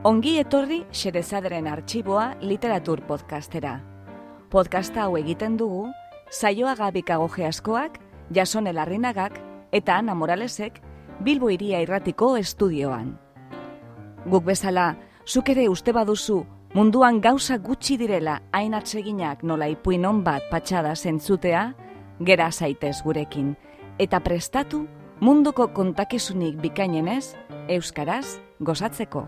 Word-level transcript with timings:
Ongi 0.00 0.38
etorri 0.40 0.78
Xerezaderen 0.96 1.66
arxiboa 1.68 2.30
literatur 2.40 3.02
podcastera. 3.04 3.74
Podcasta 4.48 5.02
hau 5.04 5.18
egiten 5.18 5.58
dugu, 5.60 5.90
saioa 6.32 6.72
gabikago 6.74 7.28
askoak, 7.46 7.98
jasone 8.32 8.72
larrinagak 8.72 9.38
eta 9.70 9.98
Ana 9.98 10.14
Moralesek 10.14 10.80
Bilbo 11.20 11.50
iria 11.50 11.82
irratiko 11.82 12.38
estudioan. 12.38 13.18
Guk 14.24 14.44
bezala, 14.44 14.96
zuk 15.26 15.50
ere 15.50 15.68
uste 15.68 15.92
baduzu 15.92 16.46
munduan 16.72 17.20
gauza 17.20 17.58
gutxi 17.58 17.98
direla 17.98 18.40
hain 18.52 18.72
atseginak 18.72 19.42
nola 19.42 19.68
ipuin 19.68 20.24
bat 20.24 20.48
patxada 20.50 20.96
zentzutea, 20.96 21.74
gera 22.24 22.50
zaitez 22.50 23.02
gurekin, 23.04 23.54
eta 23.98 24.20
prestatu 24.20 24.86
munduko 25.20 25.68
kontakesunik 25.74 26.56
bikainenez, 26.56 27.36
Euskaraz 27.68 28.40
gozatzeko. 28.60 29.26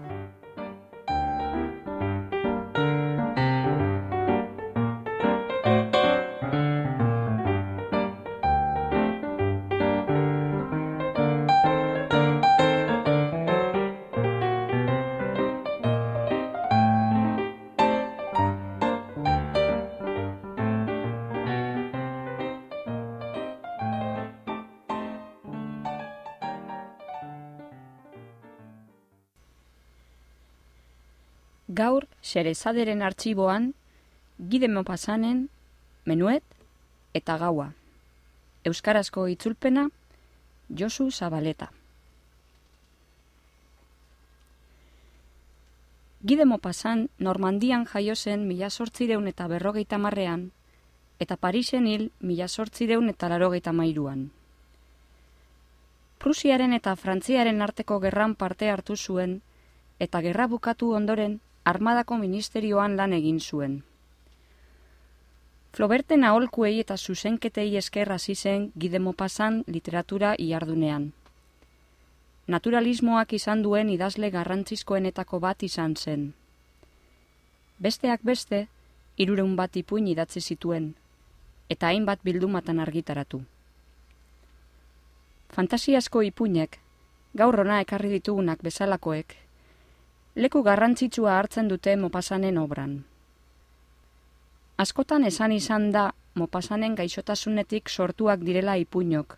Gaur, 31.78 32.05
xerezaderen 32.20 33.01
artxiboan, 33.06 33.70
gide 34.53 34.69
mopasanen, 34.69 35.47
menuet 36.05 36.42
eta 37.17 37.37
gaua. 37.41 37.70
Euskarazko 38.69 39.25
itzulpena, 39.33 39.87
Josu 40.81 41.06
Zabaleta. 41.11 41.70
Gide 46.23 46.45
mopasan, 46.45 47.06
Normandian 47.19 47.87
jaio 47.93 48.17
zen 48.17 48.45
mila 48.48 48.69
sortzireun 48.70 49.31
eta 49.31 49.47
berrogeita 49.48 49.98
marrean, 49.98 50.50
eta 51.25 51.39
Parisen 51.47 51.87
hil 51.87 52.11
mila 52.20 52.48
sortzireun 52.48 53.09
eta 53.15 53.31
larogeita 53.33 53.73
mairuan. 53.73 54.27
Prusiaren 56.19 56.77
eta 56.77 56.95
Frantziaren 56.97 57.62
arteko 57.62 57.98
gerran 58.05 58.37
parte 58.45 58.70
hartu 58.70 58.97
zuen, 58.97 59.41
eta 59.98 60.20
gerra 60.20 60.47
bukatu 60.53 60.93
ondoren 61.00 61.41
armadako 61.65 62.17
ministerioan 62.19 62.97
lan 62.97 63.13
egin 63.13 63.41
zuen. 63.41 63.83
Floberten 65.73 66.25
aholkuei 66.25 66.81
eta 66.81 66.97
zuzenketei 66.97 67.77
esker 67.77 68.13
hasi 68.13 68.35
zen 68.35 68.73
gidemopasan 68.79 69.63
literatura 69.67 70.35
iardunean. 70.39 71.13
Naturalismoak 72.47 73.33
izan 73.33 73.63
duen 73.63 73.91
idazle 73.91 74.31
garrantzizkoenetako 74.31 75.41
bat 75.41 75.63
izan 75.63 75.95
zen. 75.97 76.35
Besteak 77.79 78.21
beste, 78.23 78.67
irureun 79.17 79.55
bat 79.57 79.77
ipuin 79.77 80.07
idatzi 80.11 80.41
zituen, 80.41 80.95
eta 81.71 81.87
hainbat 81.87 82.21
bildumatan 82.25 82.81
argitaratu. 82.81 83.41
Fantasiasko 85.55 86.22
ipuinek, 86.22 86.78
gaur 87.34 87.61
ona 87.61 87.81
ekarri 87.81 88.11
ditugunak 88.19 88.62
bezalakoek, 88.62 89.37
leku 90.34 90.62
garrantzitsua 90.62 91.38
hartzen 91.38 91.69
dute 91.69 91.97
mopasanen 91.97 92.59
obran. 92.59 93.04
Askotan 94.78 95.25
esan 95.28 95.53
izan 95.53 95.91
da 95.93 96.12
mopasanen 96.34 96.94
gaixotasunetik 96.97 97.88
sortuak 97.88 98.41
direla 98.41 98.76
ipuinok, 98.81 99.37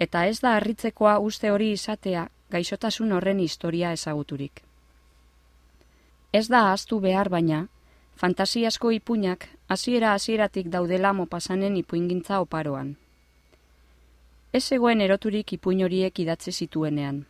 eta 0.00 0.24
ez 0.26 0.40
da 0.40 0.56
harritzekoa 0.56 1.18
uste 1.18 1.50
hori 1.50 1.70
izatea 1.72 2.26
gaixotasun 2.50 3.12
horren 3.12 3.38
historia 3.40 3.92
ezaguturik. 3.92 4.62
Ez 6.32 6.48
da 6.48 6.64
ahaztu 6.66 6.98
behar 7.00 7.28
baina, 7.28 7.68
fantasiasko 8.16 8.90
ipuinak 8.90 9.46
hasiera 9.68 10.14
hasieratik 10.14 10.66
daudela 10.70 11.12
mopasanen 11.12 11.76
ipuingintza 11.76 12.40
oparoan. 12.40 12.96
Ez 14.52 14.64
zegoen 14.64 15.00
eroturik 15.00 15.52
ipuin 15.52 15.84
horiek 15.84 16.18
idatze 16.18 16.50
zituenean. 16.50 17.22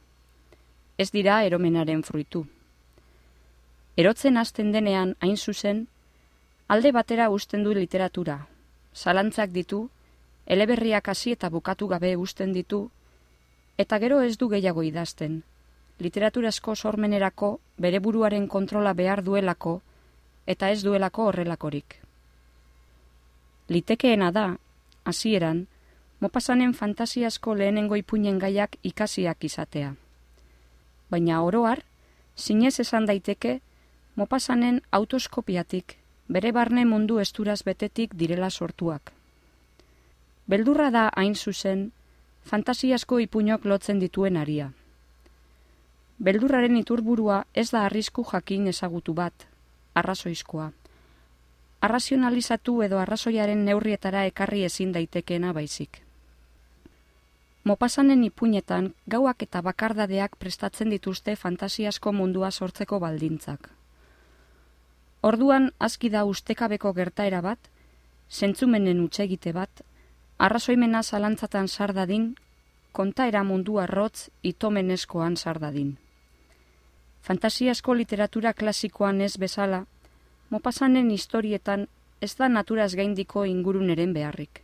Ez 0.99 1.11
dira 1.13 1.43
eromenaren 1.45 2.03
fruitu. 2.03 2.47
Erotzen 4.01 4.39
hasten 4.41 4.71
denean 4.73 5.11
hain 5.21 5.37
zuzen, 5.37 5.81
alde 6.73 6.93
batera 6.97 7.27
usten 7.35 7.65
du 7.67 7.75
literatura. 7.77 8.37
Zalantzak 8.95 9.51
ditu, 9.53 9.81
eleberriak 10.47 11.11
hasi 11.13 11.35
eta 11.37 11.51
bukatu 11.53 11.89
gabe 11.91 12.15
usten 12.17 12.55
ditu, 12.57 12.79
eta 13.77 13.99
gero 13.99 14.23
ez 14.23 14.39
du 14.39 14.49
gehiago 14.49 14.87
idazten. 14.89 15.43
Literaturasko 15.99 16.77
sormenerako 16.77 17.53
bere 17.77 18.01
buruaren 18.01 18.49
kontrola 18.49 18.95
behar 18.95 19.25
duelako, 19.27 19.77
eta 20.47 20.71
ez 20.71 20.81
duelako 20.83 21.29
horrelakorik. 21.29 22.01
Litekeena 23.69 24.33
da, 24.33 24.47
hasieran, 25.05 25.67
mopasanen 26.21 26.73
fantasiasko 26.75 27.55
lehenengo 27.55 28.01
ipuinen 28.01 28.39
gaiak 28.39 28.79
ikasiak 28.83 29.45
izatea. 29.45 29.97
Baina 31.11 31.43
oroar, 31.43 31.85
zinez 32.37 32.79
esan 32.81 33.07
daiteke, 33.07 33.61
mopasanen 34.17 34.83
autoskopiatik, 34.91 35.97
bere 36.29 36.53
barne 36.53 36.85
mundu 36.85 37.19
esturaz 37.19 37.63
betetik 37.65 38.15
direla 38.15 38.51
sortuak. 38.51 39.13
Beldurra 40.47 40.91
da 40.91 41.09
hain 41.17 41.35
zuzen, 41.35 41.93
fantasiasko 42.45 43.21
ipuñok 43.21 43.65
lotzen 43.65 44.01
dituen 44.03 44.37
aria. 44.37 44.73
Beldurraren 46.19 46.77
iturburua 46.77 47.45
ez 47.55 47.71
da 47.71 47.85
arrisku 47.87 48.25
jakin 48.33 48.67
ezagutu 48.69 49.15
bat, 49.15 49.47
arrazoizkoa. 49.95 50.71
Arrazionalizatu 51.81 52.83
edo 52.83 52.99
arrazoiaren 52.99 53.65
neurrietara 53.65 54.27
ekarri 54.29 54.65
ezin 54.65 54.93
daitekeena 54.93 55.53
baizik. 55.57 56.03
Mopasanen 57.65 58.25
ipuñetan 58.25 58.95
gauak 59.07 59.43
eta 59.43 59.63
bakardadeak 59.63 60.37
prestatzen 60.37 60.91
dituzte 60.91 61.37
fantasiasko 61.37 62.13
mundua 62.13 62.51
sortzeko 62.51 62.99
baldintzak. 63.01 63.71
Orduan 65.23 65.73
aski 65.79 66.09
da 66.09 66.25
ustekabeko 66.25 66.95
gertaera 66.97 67.43
bat, 67.45 67.59
zentzumenen 68.31 69.03
utxegite 69.05 69.53
bat, 69.53 69.83
arrazoimena 70.39 71.03
zalantzatan 71.03 71.69
sardadin, 71.69 72.31
kontaera 72.93 73.43
mundu 73.45 73.77
arrotz 73.79 74.31
itomeneskoan 74.43 75.37
sardadin. 75.37 75.99
Fantasiasko 77.21 77.95
literatura 77.95 78.55
klasikoan 78.55 79.21
ez 79.21 79.37
bezala, 79.37 79.85
mopasanen 80.49 81.11
historietan 81.11 81.87
ez 82.21 82.35
da 82.37 82.49
naturaz 82.49 82.95
gaindiko 82.97 83.45
inguruneren 83.45 84.17
beharrik. 84.17 84.63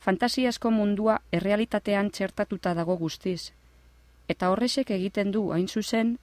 Fantasiasko 0.00 0.70
mundua 0.70 1.20
errealitatean 1.32 2.10
txertatuta 2.10 2.72
dago 2.74 2.96
guztiz, 2.96 3.52
eta 4.28 4.50
horresek 4.50 4.90
egiten 4.96 5.30
du 5.30 5.50
hain 5.52 5.68
zuzen, 5.68 6.18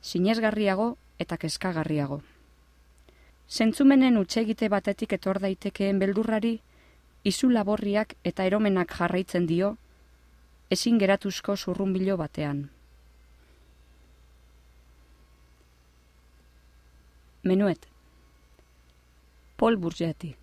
sinesgarriago 0.00 0.94
eta 1.18 1.36
kezkagarriago. 1.36 2.22
Zentzumenen 3.48 4.16
utxegite 4.16 4.68
batetik 4.68 5.12
etor 5.12 5.38
daitekeen 5.40 5.98
beldurrari, 5.98 6.60
izu 7.24 7.50
laborriak 7.50 8.14
eta 8.24 8.44
eromenak 8.44 8.94
jarraitzen 8.98 9.46
dio, 9.46 9.76
ezin 10.70 10.98
geratuzko 10.98 11.56
zurrunbilo 11.56 12.16
batean. 12.16 12.70
Menuet. 17.44 17.86
Paul 19.56 19.76
Bourgeati 19.76 20.34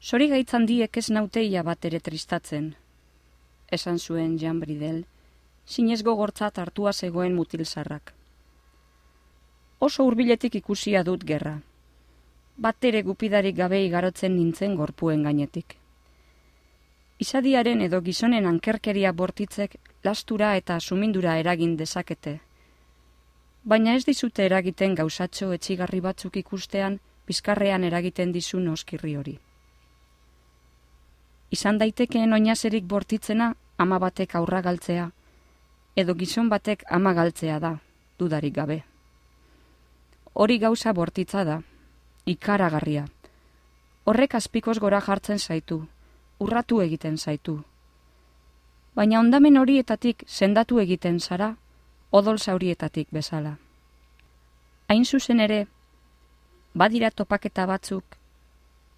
Sori 0.00 0.28
gaitzan 0.30 0.64
diek 0.66 0.96
ez 0.96 1.10
nauteia 1.10 1.62
bat 1.66 1.84
ere 1.84 2.00
tristatzen, 2.00 2.70
esan 3.68 3.98
zuen 3.98 4.38
Jean 4.38 4.62
Bridel, 4.62 5.02
sinez 5.66 6.00
gogortzat 6.06 6.62
hartua 6.62 6.94
zegoen 6.94 7.34
mutilzarrak 7.34 8.14
oso 9.80 10.04
hurbiletik 10.04 10.54
ikusia 10.60 11.02
dut 11.02 11.24
gerra. 11.24 11.54
Bat 12.60 12.84
ere 12.84 13.00
gupidarik 13.02 13.56
gabe 13.56 13.78
igarotzen 13.84 14.34
nintzen 14.36 14.74
gorpuen 14.76 15.22
gainetik. 15.24 15.76
Izadiaren 17.24 17.80
edo 17.86 18.00
gizonen 18.04 18.46
ankerkeria 18.46 19.12
bortitzek 19.12 19.76
lastura 20.04 20.54
eta 20.56 20.78
sumindura 20.80 21.38
eragin 21.40 21.76
dezakete. 21.76 22.40
Baina 23.64 23.94
ez 23.96 24.04
dizute 24.04 24.44
eragiten 24.44 24.94
gauzatxo 25.00 25.50
etxigarri 25.56 26.00
batzuk 26.00 26.36
ikustean, 26.36 27.00
bizkarrean 27.26 27.84
eragiten 27.84 28.32
dizun 28.32 28.68
oskirri 28.68 29.16
hori. 29.16 29.38
Izan 31.50 31.80
daitekeen 31.80 32.32
oinazerik 32.32 32.84
bortitzena, 32.84 33.54
ama 33.78 33.98
batek 33.98 34.36
aurra 34.36 34.60
galtzea, 34.60 35.10
edo 35.96 36.14
gizon 36.14 36.48
batek 36.48 36.84
ama 36.88 37.12
galtzea 37.16 37.58
da, 37.58 37.74
dudarik 38.18 38.54
gabe. 38.54 38.82
Hori 40.32 40.58
gauza 40.58 40.92
bortitza 40.92 41.44
da, 41.44 41.56
ikaragarria. 42.26 43.06
Horrek 44.04 44.36
azpikoz 44.38 44.78
gora 44.78 45.00
jartzen 45.00 45.38
zaitu, 45.38 45.80
urratu 46.38 46.80
egiten 46.80 47.18
zaitu. 47.18 47.56
Baina 48.94 49.18
ondamen 49.20 49.58
horietatik 49.58 50.22
sendatu 50.26 50.78
egiten 50.78 51.18
zara, 51.20 51.56
odol 52.10 52.38
zaurietatik 52.38 53.10
bezala. 53.10 53.56
Hain 54.88 55.04
zuzen 55.04 55.40
ere, 55.40 55.66
badira 56.74 57.10
topaketa 57.10 57.66
batzuk, 57.66 58.04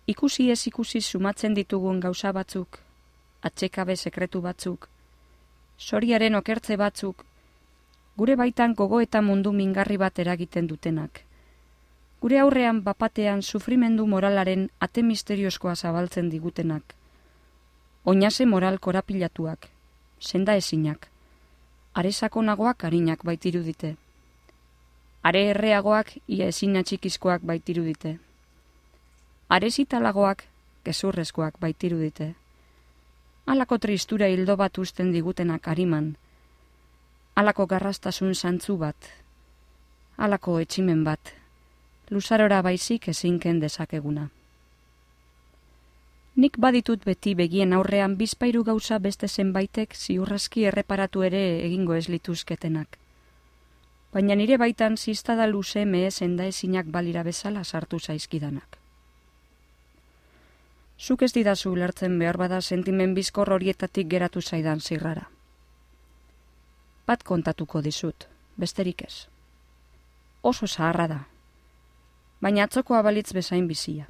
ikusi 0.07 0.51
ez 0.51 0.67
ikusi 0.67 1.01
sumatzen 1.01 1.55
ditugun 1.55 2.01
gauza 2.01 2.33
batzuk, 2.33 2.79
atxekabe 3.43 3.97
sekretu 3.97 4.41
batzuk, 4.41 4.89
soriaren 5.79 6.35
okertze 6.35 6.77
batzuk, 6.77 7.25
gure 8.17 8.37
baitan 8.37 8.75
gogo 8.75 9.01
eta 9.01 9.23
mundu 9.23 9.53
mingarri 9.53 9.97
bat 9.97 10.19
eragiten 10.19 10.67
dutenak. 10.67 11.23
Gure 12.21 12.39
aurrean 12.39 12.83
bapatean 12.87 13.43
sufrimendu 13.43 14.07
moralaren 14.07 14.69
ate 14.81 15.03
misterioskoa 15.03 15.75
zabaltzen 15.75 16.29
digutenak. 16.31 16.95
Oinase 18.05 18.47
moral 18.47 18.79
korapilatuak, 18.79 19.69
senda 20.21 20.55
ezinak, 20.57 21.09
aresako 21.95 22.43
nagoak 22.43 22.85
harinak 22.85 23.25
baitiru 23.25 23.63
dite. 23.63 23.97
Are 25.23 25.43
erreagoak 25.55 26.17
ia 26.27 26.49
ezina 26.49 26.83
txikizkoak 26.83 27.43
baitiru 27.43 27.83
dite. 27.87 28.19
Are 29.49 29.71
zitalagoak 29.71 30.47
gezurrezkoak 30.85 31.59
baitiru 31.61 31.99
dite 31.99 32.35
alako 33.47 33.79
tristura 33.79 34.29
hildo 34.29 34.57
bat 34.57 34.79
usten 34.79 35.13
digutenak 35.13 35.67
ariman, 35.69 36.15
alako 37.35 37.67
garrastasun 37.67 38.35
santzu 38.35 38.77
bat, 38.77 39.09
alako 40.17 40.59
etximen 40.61 41.05
bat, 41.05 41.33
luzarora 42.11 42.61
baizik 42.63 43.09
ezinken 43.09 43.61
dezakeguna. 43.61 44.29
Nik 46.37 46.57
baditut 46.57 47.05
beti 47.05 47.35
begien 47.37 47.73
aurrean 47.77 48.17
bizpairu 48.17 48.63
gauza 48.65 48.99
beste 48.99 49.29
zenbaitek 49.29 49.97
ziurraski 49.97 50.65
erreparatu 50.69 51.25
ere 51.29 51.43
egingo 51.65 51.95
ez 51.95 52.09
lituzketenak. 52.09 52.97
Baina 54.13 54.37
nire 54.37 54.57
baitan 54.61 54.97
ziztada 54.97 55.47
luze 55.47 55.85
mehezen 55.85 56.37
da 56.37 56.45
ezinak 56.45 56.89
balira 56.93 57.23
bezala 57.23 57.65
sartu 57.65 58.01
zaizkidanak. 58.01 58.79
Zuk 61.01 61.23
ez 61.23 61.33
didazu 61.33 61.73
ulertzen 61.73 62.19
behar 62.19 62.37
bada 62.37 62.61
sentimen 62.61 63.15
bizkor 63.15 63.53
horietatik 63.53 64.09
geratu 64.09 64.41
zaidan 64.41 64.81
zirrara. 64.81 65.29
Bat 67.13 67.27
kontatuko 67.29 67.83
dizut, 67.85 68.25
besterik 68.57 69.03
ez. 69.05 69.27
Oso 70.49 70.65
zaharra 70.67 71.05
da, 71.11 71.19
baina 72.41 72.65
atzokoa 72.65 73.03
balitz 73.05 73.35
bezain 73.37 73.67
bizia. 73.69 74.07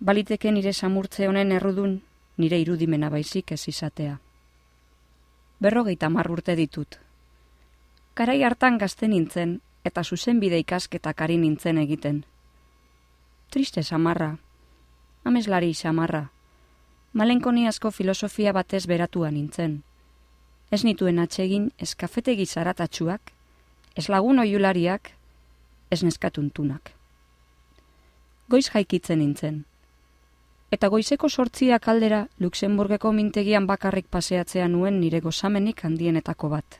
Baliteke 0.00 0.54
nire 0.56 0.72
samurtze 0.72 1.28
honen 1.28 1.52
errudun, 1.58 1.98
nire 2.38 2.62
irudimena 2.62 3.12
baizik 3.12 3.52
ez 3.52 3.60
izatea. 3.74 4.14
Berrogeita 5.60 6.08
marrurte 6.16 6.56
ditut. 6.56 6.96
Karai 8.14 8.40
hartan 8.48 8.80
gazten 8.80 9.12
nintzen, 9.12 9.54
eta 9.84 10.08
zuzen 10.08 10.40
bide 10.40 10.64
ikasketak 10.64 11.20
ari 11.28 11.36
nintzen 11.44 11.84
egiten. 11.84 12.24
Triste 13.50 13.84
samarra, 13.84 14.32
ameslari 15.28 15.74
xamarra. 15.76 16.26
Malenkoni 17.12 17.68
asko 17.68 17.90
filosofia 17.90 18.56
batez 18.56 18.86
beratua 18.86 19.30
nintzen. 19.30 19.82
Ez 20.72 20.84
nituen 20.88 21.18
atsegin 21.20 21.66
ez 21.76 21.90
kafetegi 22.00 22.46
zaratatxuak, 22.46 23.32
ez 23.96 24.08
lagun 24.08 24.38
oiulariak, 24.40 25.10
ez 25.92 26.00
neskatuntunak. 26.02 26.94
Goiz 28.48 28.70
jaikitzen 28.72 29.20
nintzen. 29.20 29.58
Eta 30.72 30.88
goizeko 30.88 31.28
sortziak 31.28 31.88
aldera 31.92 32.22
Luxemburgeko 32.40 33.12
mintegian 33.12 33.66
bakarrik 33.68 34.06
paseatzea 34.08 34.68
nuen 34.72 34.96
nire 35.00 35.20
gozamenik 35.20 35.84
handienetako 35.84 36.48
bat. 36.54 36.78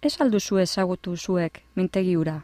Ez 0.00 0.14
alduzu 0.22 0.60
ezagutu 0.62 1.16
zuek 1.16 1.58
mintegiura, 1.74 2.36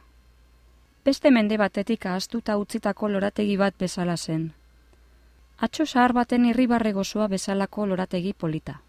beste 1.04 1.30
mende 1.30 1.60
batetik 1.60 2.06
ahaztuta 2.06 2.56
utzitako 2.58 3.12
lorategi 3.12 3.54
bat 3.60 3.78
bezala 3.78 4.16
zen. 4.16 4.50
Atxo 5.62 5.86
zahar 5.86 6.16
baten 6.18 6.50
irribarre 6.50 6.92
gozoa 6.98 7.28
bezalako 7.28 7.86
lorategi 7.86 8.32
polita. 8.32 8.80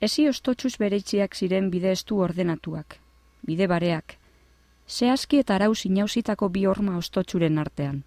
Ezi 0.00 0.22
ostotxuz 0.28 0.78
bereitziak 0.80 1.34
ziren 1.36 1.66
bide 1.70 1.90
estu 1.92 2.22
ordenatuak, 2.24 2.94
bide 3.44 3.66
bareak, 3.68 4.14
zehazki 4.88 5.40
eta 5.42 5.58
arau 5.58 5.74
zinauzitako 5.74 6.48
bi 6.54 6.62
horma 6.64 6.94
ostotxuren 6.96 7.58
artean. 7.60 7.98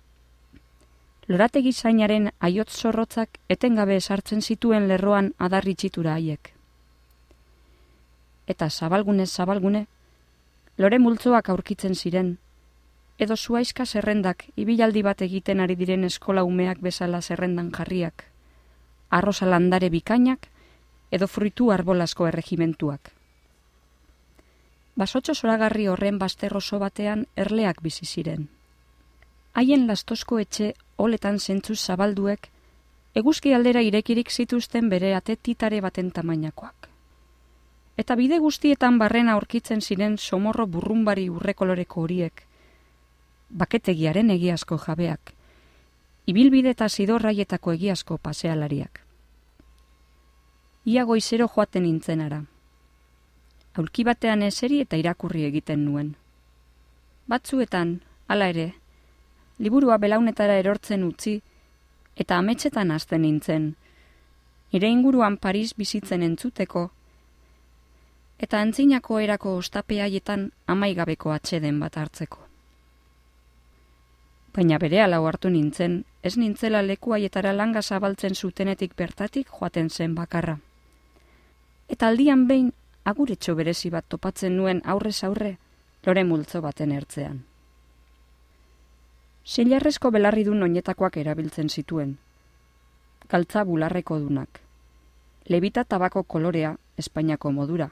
Lorategi 1.28 1.72
zainaren 1.72 2.32
aiot 2.40 2.74
zorrotzak 2.74 3.38
etengabe 3.56 3.96
esartzen 4.02 4.42
zituen 4.42 4.88
lerroan 4.90 5.30
adarritxitura 5.38 6.16
haiek. 6.18 6.50
Eta 8.48 8.70
zabalgune 8.70 9.28
zabalgune, 9.28 9.86
lore 10.78 11.00
multzoak 11.00 11.52
aurkitzen 11.54 11.94
ziren, 11.94 12.32
edo 13.20 13.38
zuaizka 13.38 13.86
zerrendak 13.86 14.48
ibilaldi 14.56 15.06
bat 15.06 15.22
egiten 15.22 15.62
ari 15.62 15.78
diren 15.78 16.10
eskola 16.10 16.44
umeak 16.44 16.82
bezala 16.82 17.22
zerrendan 17.22 17.70
jarriak, 17.78 18.26
arroza 19.12 19.46
landare 19.46 19.92
bikainak 19.94 20.50
edo 21.14 21.28
fruitu 21.30 21.70
arbolasko 21.72 22.26
erregimentuak. 22.28 23.12
Basotxo 24.98 25.36
zoragarri 25.36 25.86
horren 25.92 26.18
basterroso 26.22 26.80
batean 26.82 27.28
erleak 27.44 27.82
bizi 27.86 28.06
ziren. 28.06 28.48
Haien 29.54 29.86
lastosko 29.90 30.40
etxe 30.42 30.72
oletan 30.98 31.38
zentzuz 31.40 31.78
zabalduek, 31.80 32.50
eguzki 33.22 33.54
aldera 33.54 33.86
irekirik 33.86 34.32
zituzten 34.32 34.90
bere 34.90 35.14
atetitare 35.14 35.82
baten 35.86 36.10
tamainakoak. 36.12 36.90
Eta 37.98 38.18
bide 38.18 38.40
guztietan 38.42 38.98
barrena 38.98 39.38
aurkitzen 39.38 39.86
ziren 39.86 40.18
somorro 40.18 40.66
burrumbari 40.66 41.30
urrekoloreko 41.30 42.08
horiek, 42.08 42.46
baketegiaren 43.50 44.34
egiazko 44.34 44.82
jabeak, 44.88 45.34
ibilbide 46.26 46.74
eta 46.74 46.90
zidorraietako 46.90 47.78
egiazko 47.78 48.18
pasealariak. 48.18 49.04
Ia 50.86 51.04
goizero 51.04 51.48
joaten 51.48 51.86
nintzenara. 51.88 52.42
Aulki 53.80 54.04
batean 54.04 54.42
eseri 54.44 54.82
eta 54.84 54.98
irakurri 55.00 55.46
egiten 55.48 55.86
nuen. 55.86 56.10
Batzuetan, 57.32 57.94
hala 58.28 58.50
ere, 58.52 58.68
liburua 59.60 59.98
belaunetara 59.98 60.58
erortzen 60.60 61.08
utzi 61.08 61.38
eta 62.20 62.38
ametsetan 62.38 62.92
hasten 62.92 63.24
nintzen, 63.24 63.70
nire 64.74 64.90
inguruan 64.92 65.38
Paris 65.38 65.74
bizitzen 65.78 66.22
entzuteko, 66.22 66.90
eta 68.38 68.60
antzinako 68.60 69.20
erako 69.24 69.56
ostapeaietan 69.64 70.50
amaigabeko 70.68 71.32
atxeden 71.32 71.80
bat 71.80 71.98
hartzeko 71.98 72.44
baina 74.54 74.78
bere 74.78 75.02
alau 75.02 75.24
hartu 75.26 75.50
nintzen, 75.50 76.04
ez 76.22 76.36
nintzela 76.38 76.84
lekuaietara 76.86 77.54
langa 77.58 77.82
zabaltzen 77.82 78.36
zutenetik 78.36 78.96
bertatik 78.96 79.50
joaten 79.50 79.90
zen 79.90 80.14
bakarra. 80.16 80.60
Eta 81.94 82.08
aldian 82.10 82.48
behin, 82.50 82.72
aguretxo 83.06 83.54
berezi 83.54 83.92
bat 83.94 84.06
topatzen 84.10 84.56
nuen 84.58 84.80
aurrez 84.90 85.20
aurre, 85.28 85.58
lore 86.06 86.24
multzo 86.26 86.62
baten 86.66 86.92
ertzean. 86.92 87.44
Zilarrezko 89.46 90.10
belarri 90.16 90.46
du 90.48 90.56
noinetakoak 90.56 91.20
erabiltzen 91.22 91.70
zituen. 91.70 92.16
Galtza 93.30 93.64
bularreko 93.68 94.18
dunak. 94.24 94.62
Lebita 95.46 95.84
tabako 95.84 96.24
kolorea, 96.24 96.78
Espainiako 96.98 97.52
modura. 97.52 97.90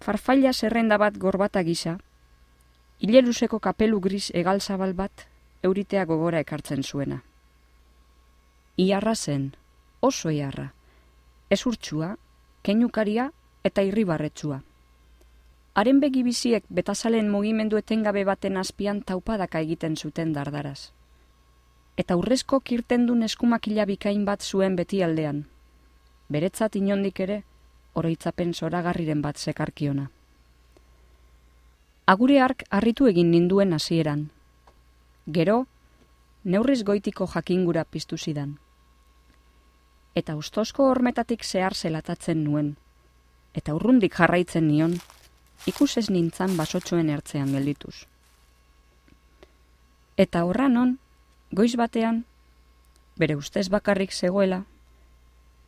Farfaila 0.00 0.52
zerrenda 0.52 0.96
bat 0.98 1.18
gorbata 1.18 1.62
gisa, 1.62 1.98
Ileruseko 3.02 3.58
kapelu 3.58 4.00
gris 4.00 4.30
egal 4.32 4.60
zabal 4.60 4.94
bat 4.94 5.26
euritea 5.62 6.04
gogora 6.06 6.40
ekartzen 6.40 6.82
zuena. 6.82 7.22
Iarra 8.78 9.14
zen, 9.14 9.50
oso 10.00 10.30
iarra, 10.30 10.72
ez 11.50 11.66
urtsua, 12.62 12.72
kenukaria 12.72 13.32
eta 13.64 13.82
irribarretsua. 13.82 14.62
Haren 15.74 16.00
begi 16.00 16.22
biziek 16.22 16.64
betazalen 16.68 17.30
mugimendu 17.30 17.76
etengabe 17.78 18.24
baten 18.24 18.56
azpian 18.56 19.02
taupadaka 19.02 19.60
egiten 19.60 19.96
zuten 19.96 20.32
dardaraz. 20.32 20.92
Eta 21.96 22.16
urrezko 22.16 22.60
kirtendun 22.60 23.22
eskumakila 23.22 23.86
bikain 23.86 24.24
bat 24.24 24.42
zuen 24.42 24.76
beti 24.76 25.02
aldean. 25.02 25.46
Beretzat 26.28 26.76
inondik 26.76 27.20
ere, 27.20 27.42
oroitzapen 27.94 28.54
zoragarriren 28.54 29.22
bat 29.22 29.38
zekarkiona. 29.38 30.10
Agure 32.06 32.40
ark 32.40 32.64
harritu 32.70 33.06
egin 33.06 33.30
ninduen 33.30 33.72
hasieran. 33.72 34.30
Gero, 35.26 35.66
neurriz 36.44 36.82
goitiko 36.84 37.26
jakingura 37.26 37.84
piztu 37.84 38.16
zidan. 38.16 38.58
Eta 40.14 40.36
ustozko 40.36 40.88
hormetatik 40.90 41.44
zehar 41.44 41.74
zelatatzen 41.74 42.44
nuen, 42.44 42.74
eta 43.54 43.74
urrundik 43.74 44.14
jarraitzen 44.18 44.68
nion, 44.68 44.98
ikusez 45.66 46.08
nintzan 46.10 46.56
basotxoen 46.56 47.10
ertzean 47.10 47.52
geldituz. 47.52 48.06
Eta 50.16 50.44
horra 50.44 50.68
non, 50.68 50.98
goiz 51.52 51.74
batean, 51.76 52.24
bere 53.16 53.36
ustez 53.36 53.68
bakarrik 53.72 54.12
zegoela, 54.12 54.64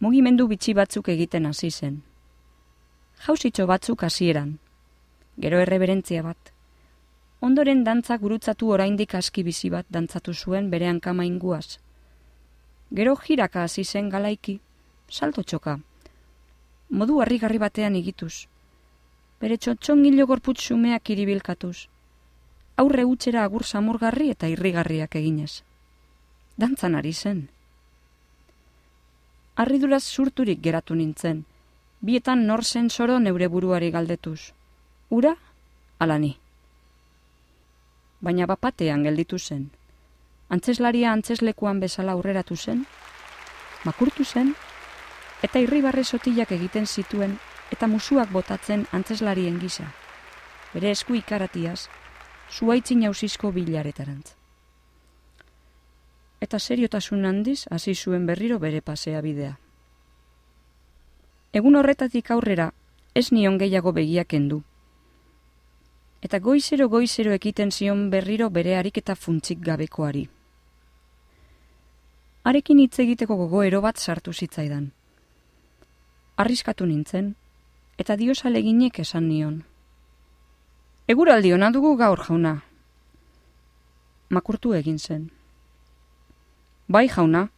mugimendu 0.01 0.49
bitxi 0.49 0.75
batzuk 0.75 1.09
egiten 1.09 1.47
hasi 1.47 1.71
zen. 1.71 2.03
Jausitxo 3.25 3.67
batzuk 3.67 4.03
hasieran, 4.05 4.59
gero 5.41 5.61
erreberentzia 5.63 6.23
bat. 6.23 6.53
Ondoren 7.45 7.85
dantzak 7.85 8.21
gurutzatu 8.21 8.71
oraindik 8.73 9.15
aski 9.15 9.43
bizi 9.45 9.71
bat 9.71 9.87
dantzatu 9.89 10.35
zuen 10.35 10.71
bere 10.71 10.89
hankama 10.89 11.25
inguaz. 11.29 11.79
Gero 12.95 13.17
jiraka 13.19 13.65
hasi 13.65 13.83
zen 13.85 14.09
galaiki, 14.09 14.61
salto 15.11 15.43
txoka. 15.43 15.73
Modu 16.91 17.17
harrigarri 17.23 17.59
batean 17.59 17.97
igituz. 17.99 18.47
Bere 19.41 19.57
txotxongilo 19.59 20.27
gorputsumeak 20.31 21.11
iribilkatuz. 21.11 21.89
Aurre 22.79 23.05
utxera 23.11 23.43
agur 23.43 23.65
samurgarri 23.65 24.31
eta 24.31 24.47
irrigarriak 24.53 25.19
eginez. 25.19 25.65
Dantzan 26.57 26.95
ari 26.95 27.13
zen. 27.13 27.43
Arriduraz 29.57 30.05
zurturik 30.05 30.63
geratu 30.63 30.95
nintzen, 30.95 31.45
bietan 32.01 32.47
nor 32.47 32.63
zen 32.65 32.91
soro 32.91 33.19
neure 33.19 33.49
buruari 33.49 33.91
galdetuz. 33.91 34.53
Ura, 35.11 35.35
alani. 35.99 36.37
Baina 38.21 38.47
bapatean 38.47 39.03
gelditu 39.03 39.39
zen. 39.39 39.73
Antzeslaria 40.49 41.13
antzeslekuan 41.13 41.81
bezala 41.81 42.13
aurreratu 42.13 42.57
zen, 42.57 42.85
makurtu 43.85 44.25
zen, 44.25 44.55
eta 45.43 45.61
irribarre 45.61 46.05
sotilak 46.05 46.53
egiten 46.53 46.87
zituen, 46.87 47.39
eta 47.73 47.87
musuak 47.89 48.31
botatzen 48.33 48.87
antzeslarien 48.93 49.59
gisa. 49.61 49.89
Bere 50.75 50.91
esku 50.91 51.15
ikaratiaz, 51.15 51.89
zuaitzin 52.51 53.03
jauzizko 53.07 53.53
bilaretarantz. 53.53 54.35
Eta 56.41 56.59
seriotasun 56.59 57.25
handiz, 57.25 57.65
hasi 57.71 57.95
zuen 57.95 58.27
berriro 58.27 58.59
bere 58.59 58.81
pasea 58.83 59.21
bidea. 59.25 59.57
Egun 61.55 61.77
horretatik 61.79 62.31
aurrera, 62.35 62.73
ez 63.15 63.31
nion 63.33 63.59
gehiago 63.59 63.93
begiak 63.93 64.35
endu. 64.35 64.63
Eta 66.25 66.39
goizero 66.41 66.89
goizero 66.89 67.35
ekiten 67.37 67.71
zion 67.71 68.09
berriro 68.11 68.49
bere 68.51 68.79
ariketa 68.79 69.15
funtzik 69.15 69.59
gabekoari. 69.61 70.23
Arekin 72.49 72.79
hitz 72.81 72.99
egiteko 73.03 73.37
gogoero 73.37 73.83
bat 73.85 73.99
sartu 74.01 74.33
zitzaidan. 74.33 74.87
Arriskatu 76.41 76.87
nintzen, 76.89 77.35
eta 77.99 78.17
dios 78.17 78.45
aleginek 78.49 79.01
esan 79.05 79.29
nion. 79.29 79.59
Eguraldi 81.13 81.53
hona 81.53 81.69
dugu 81.71 81.91
gaur 82.01 82.23
jauna. 82.27 82.55
Makurtu 84.31 84.73
egin 84.79 84.97
zen. 84.99 85.27
Bai 86.89 87.05
jauna, 87.09 87.51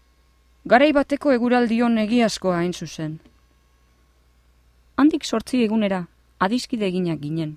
garai 0.64 0.90
bateko 0.92 1.30
eguraldion 1.32 1.98
egiazkoa 2.02 2.58
hain 2.58 2.74
zuzen. 2.74 3.20
Handik 4.96 5.24
sortzi 5.24 5.62
egunera, 5.62 6.02
adiskide 6.40 6.90
eginak 6.90 7.22
ginen. 7.22 7.54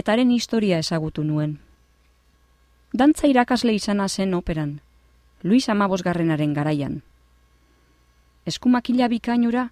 Eta 0.00 0.14
haren 0.14 0.30
historia 0.32 0.78
ezagutu 0.80 1.22
nuen. 1.28 1.58
Dantza 3.00 3.28
irakasle 3.28 3.74
izana 3.76 4.06
zen 4.08 4.32
operan, 4.38 4.70
Luis 5.42 5.68
Amabosgarrenaren 5.68 6.54
garaian. 6.56 6.94
Eskumakila 8.46 9.10
bikainura, 9.12 9.66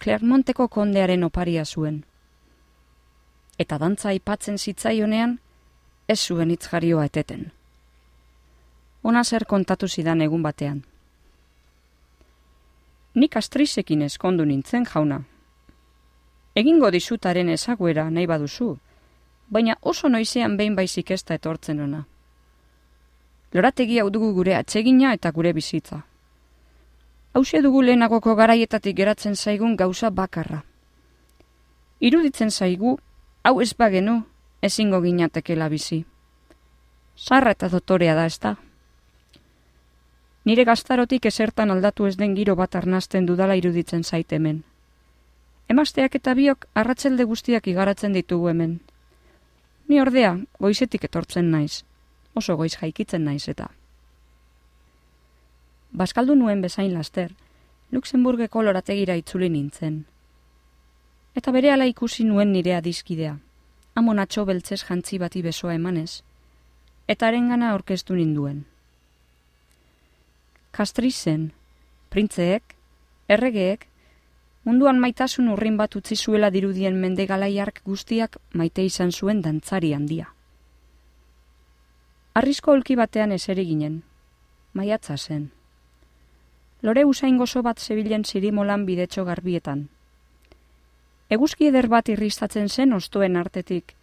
Clermonteko 0.00 0.68
kondearen 0.68 1.28
oparia 1.28 1.66
zuen. 1.66 2.00
Eta 3.58 3.76
dantza 3.84 4.08
aipatzen 4.14 4.56
zitzaionean, 4.56 5.38
ez 6.08 6.20
zuen 6.20 6.56
itzjarioa 6.56 7.04
eteten. 7.12 7.50
Ona 9.02 9.24
zer 9.24 9.44
kontatu 9.44 9.88
zidan 9.88 10.24
egun 10.24 10.42
batean. 10.42 10.84
Nik 13.14 13.36
astrizekin 13.36 14.08
eskondu 14.08 14.48
nintzen 14.48 14.88
jauna, 14.94 15.26
Egingo 16.60 16.88
dizutaren 16.90 17.48
ezaguera 17.52 18.08
nahi 18.10 18.26
baduzu, 18.26 18.76
baina 19.50 19.76
oso 19.80 20.08
noizean 20.08 20.56
behin 20.56 20.76
baizik 20.76 21.10
ez 21.10 21.24
da 21.24 21.34
etortzen 21.34 21.80
ona. 21.80 22.04
Lorategi 23.52 23.98
hau 23.98 24.10
dugu 24.10 24.32
gure 24.32 24.54
atsegina 24.54 25.12
eta 25.12 25.32
gure 25.34 25.52
bizitza. 25.52 26.04
Hauze 27.34 27.60
dugu 27.62 27.82
lehenagoko 27.82 28.34
garaietatik 28.38 28.96
geratzen 28.96 29.36
zaigun 29.36 29.76
gauza 29.76 30.10
bakarra. 30.10 30.62
Iruditzen 32.00 32.50
zaigu, 32.50 32.98
hau 33.42 33.60
ez 33.60 33.74
bagenu, 33.74 34.22
ezingo 34.62 35.00
ginatekela 35.02 35.68
bizi. 35.68 36.04
Sarra 37.16 37.50
eta 37.56 37.68
dotorea 37.68 38.14
da 38.14 38.26
ez 38.26 38.38
da. 38.40 38.56
Nire 40.44 40.64
gaztarotik 40.64 41.26
esertan 41.26 41.70
aldatu 41.70 42.06
ez 42.06 42.16
den 42.16 42.34
giro 42.34 42.56
bat 42.56 42.74
arnazten 42.74 43.26
dudala 43.26 43.56
iruditzen 43.60 44.04
zaitemen. 44.04 44.62
Emasteak 45.68 46.16
eta 46.16 46.34
biok 46.34 46.66
arratselde 46.74 47.24
guztiak 47.24 47.68
igaratzen 47.68 48.16
ditugu 48.16 48.48
hemen. 48.48 48.80
Ni 49.90 49.98
ordea, 49.98 50.36
goizetik 50.62 51.02
etortzen 51.08 51.48
naiz. 51.50 51.82
Oso 52.38 52.54
goiz 52.54 52.76
jaikitzen 52.76 53.24
naiz 53.26 53.48
eta. 53.50 53.64
Baskaldu 55.90 56.36
nuen 56.38 56.60
bezain 56.62 56.92
laster, 56.94 57.32
Luxemburgeko 57.90 58.62
lorategira 58.62 59.16
itzuli 59.18 59.48
nintzen. 59.50 59.96
Eta 61.34 61.50
bere 61.50 61.72
ala 61.74 61.88
ikusi 61.90 62.22
nuen 62.28 62.52
nirea 62.54 62.78
dizkidea, 62.86 63.32
amonatxo 63.98 64.44
beltzez 64.46 64.78
jantzi 64.84 65.18
bati 65.18 65.42
besoa 65.42 65.74
emanez, 65.74 66.22
eta 67.10 67.26
arengana 67.26 67.74
orkestu 67.74 68.14
ninduen. 68.14 68.62
Kastrizen, 70.70 71.50
printzeek, 72.14 72.76
erregeek, 73.26 73.89
Munduan 74.64 74.98
maitasun 75.00 75.48
urrin 75.48 75.78
bat 75.80 75.94
utzi 75.96 76.16
zuela 76.16 76.50
dirudien 76.52 76.96
mende 77.00 77.24
galaiark 77.26 77.80
guztiak 77.84 78.36
maite 78.52 78.84
izan 78.84 79.12
zuen 79.12 79.40
dantzari 79.40 79.94
handia. 79.96 80.26
Arrisko 82.36 82.72
olki 82.76 82.96
batean 83.00 83.32
eseri 83.32 83.64
ginen, 83.64 84.02
maiatza 84.74 85.16
zen. 85.16 85.46
Lore 86.82 87.04
usain 87.08 87.38
gozo 87.40 87.62
bat 87.62 87.80
zebilen 87.80 88.24
zirimolan 88.24 88.84
bidetxo 88.84 89.24
garbietan. 89.24 89.88
Eguzki 91.30 91.70
eder 91.70 91.88
bat 91.88 92.08
irristatzen 92.12 92.68
zen 92.68 92.92
ostoen 92.92 93.36
artetik, 93.36 93.94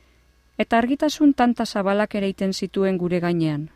eta 0.57 0.77
argitasun 0.77 1.33
tanta 1.33 1.65
zabalak 1.65 2.15
ereiten 2.15 2.53
zituen 2.53 2.97
gure 2.97 3.19
gainean. 3.19 3.69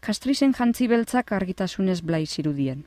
Kastrizen 0.00 0.56
jantzi 0.56 0.88
beltzak 0.88 1.32
argitasunez 1.32 2.00
blai 2.00 2.24
zirudien 2.26 2.86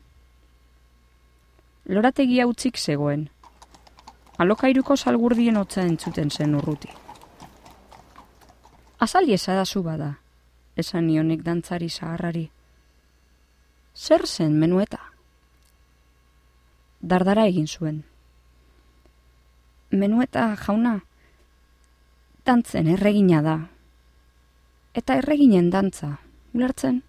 lorategia 1.85 2.47
utzik 2.47 2.77
zegoen. 2.77 3.29
Alokairuko 4.37 4.95
salgurdien 4.97 5.57
hotza 5.57 5.83
entzuten 5.85 6.31
zen 6.31 6.55
urruti. 6.57 6.89
Azali 8.99 9.35
esadazu 9.35 9.83
bada, 9.83 10.15
esan 10.75 11.05
nionik 11.07 11.43
dantzari 11.45 11.89
zaharrari. 11.89 12.49
Zer 13.95 14.25
zen 14.25 14.57
menueta? 14.59 14.99
Dardara 17.01 17.45
egin 17.45 17.67
zuen. 17.67 18.03
Menueta 19.91 20.47
jauna, 20.65 20.97
dantzen 22.45 22.87
erregina 22.87 23.41
da. 23.45 23.59
Eta 24.95 25.19
erreginen 25.21 25.69
dantza, 25.69 26.17
ulertzen? 26.55 27.03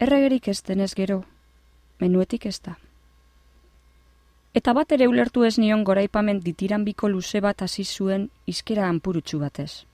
Erregerik 0.00 0.48
ez 0.48 0.62
denez 0.62 0.94
gero, 0.94 1.22
menuetik 2.00 2.46
ez 2.46 2.58
da. 2.64 2.78
Eta 4.54 4.72
bat 4.72 4.92
ere 4.94 5.08
ulertu 5.10 5.42
ez 5.42 5.56
nion 5.58 5.82
goraipamen 5.82 6.38
ditiran 6.40 6.84
biko 6.86 7.08
luze 7.10 7.40
bat 7.42 7.62
hasi 7.66 7.84
zuen 7.84 8.28
izkera 8.46 8.86
anpurutsu 8.88 9.40
batez. 9.40 9.84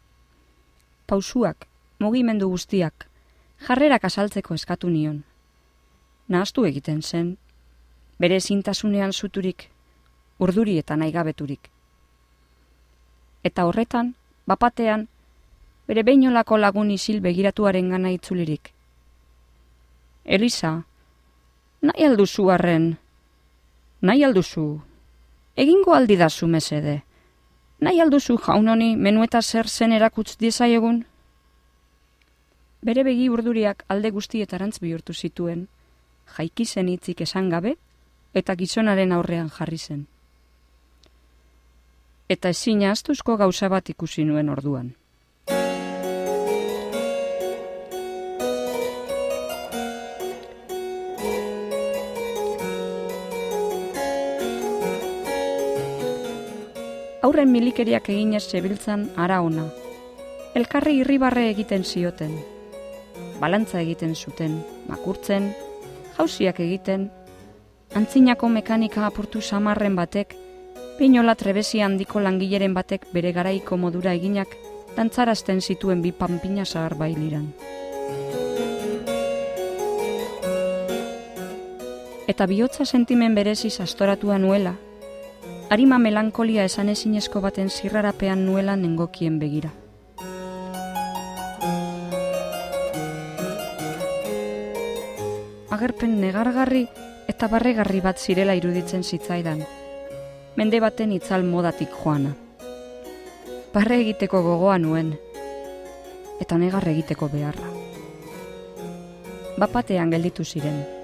Pausuak, 1.07 1.64
mugimendu 1.99 2.50
guztiak, 2.52 3.07
jarrerak 3.67 4.05
asaltzeko 4.05 4.55
eskatu 4.55 4.90
nion. 4.93 5.23
Nahaztu 6.29 6.67
egiten 6.69 7.00
zen, 7.00 7.33
bere 8.21 8.40
zintasunean 8.40 9.17
zuturik, 9.17 9.71
urduri 10.38 10.76
eta 10.79 10.97
naigabeturik. 10.97 11.71
Eta 13.43 13.64
horretan, 13.64 14.14
bapatean, 14.47 15.09
bere 15.88 16.05
beinolako 16.05 16.61
lagun 16.61 16.90
isil 16.93 17.25
begiratuaren 17.25 17.88
gana 17.88 18.12
itzulirik. 18.12 18.75
Elisa, 20.25 20.83
nahi 21.81 22.05
alduzu 22.05 22.50
arren, 22.52 22.99
nahi 24.00 24.25
alduzu, 24.25 24.80
egingo 25.57 25.95
aldi 25.95 26.16
da 26.16 26.30
zu 26.30 26.47
mesede, 26.47 27.02
nahi 27.80 28.00
alduzu 28.00 28.38
jaunoni 28.38 28.97
menueta 28.97 29.42
zer 29.42 29.69
zen 29.69 29.92
erakutz 29.92 30.37
egun? 30.40 31.04
Bere 32.83 33.04
begi 33.04 33.28
urduriak 33.28 33.85
alde 33.88 34.11
guztietarantz 34.11 34.80
bihurtu 34.80 35.12
zituen, 35.12 35.69
jaiki 36.37 36.64
zen 36.64 36.88
hitzik 36.88 37.21
esan 37.21 37.50
gabe 37.50 37.76
eta 38.35 38.54
gizonaren 38.54 39.12
aurrean 39.12 39.50
jarri 39.50 39.78
zen. 39.78 40.07
Eta 42.28 42.49
ezin 42.49 42.85
astuzko 42.85 43.37
gauza 43.37 43.69
bat 43.69 43.88
ikusi 43.90 44.25
nuen 44.25 44.49
orduan. 44.49 44.95
Aurren 57.20 57.50
milikeriak 57.52 58.06
eginez 58.08 58.46
zebiltzan 58.48 59.02
ara 59.20 59.42
ona. 59.44 59.66
Elkarri 60.56 60.94
irribarre 61.02 61.42
egiten 61.50 61.84
zioten. 61.84 62.32
Balantza 63.42 63.82
egiten 63.82 64.14
zuten, 64.16 64.54
makurtzen, 64.88 65.50
jauziak 66.16 66.62
egiten, 66.64 67.10
antzinako 67.92 68.48
mekanika 68.48 69.04
apurtu 69.04 69.44
samarren 69.44 70.00
batek, 70.00 70.32
peinola 70.96 71.36
trebesi 71.36 71.84
handiko 71.84 72.24
langileren 72.24 72.72
batek 72.72 73.06
bere 73.12 73.36
garaiko 73.36 73.76
modura 73.76 74.16
eginak, 74.16 74.56
dantzarazten 74.96 75.60
zituen 75.60 76.00
bi 76.00 76.16
panpina 76.16 76.64
zahar 76.64 76.96
bailiran. 76.96 77.50
Eta 82.28 82.46
bihotza 82.46 82.86
sentimen 82.86 83.34
bereziz 83.34 83.80
astoratua 83.80 84.38
nuela, 84.38 84.78
harima 85.70 86.00
melankolia 86.02 86.64
esan 86.66 86.88
ezinezko 86.90 87.40
baten 87.40 87.70
zirrarapean 87.70 88.42
nuela 88.44 88.74
nengokien 88.76 89.38
begira. 89.38 89.70
Agerpen 95.70 96.18
negargarri 96.20 96.84
eta 97.30 97.48
barregarri 97.48 98.02
bat 98.02 98.18
zirela 98.18 98.58
iruditzen 98.58 99.06
zitzaidan. 99.06 99.62
Mende 100.58 100.80
baten 100.82 101.14
itzal 101.14 101.46
modatik 101.46 101.94
joana. 102.02 102.34
Barre 103.72 104.00
egiteko 104.02 104.42
gogoa 104.42 104.78
nuen, 104.82 105.14
eta 106.42 106.58
negar 106.58 106.88
egiteko 106.90 107.30
beharra. 107.30 107.70
Bapatean 109.62 110.10
gelditu 110.10 110.44
ziren. 110.44 111.00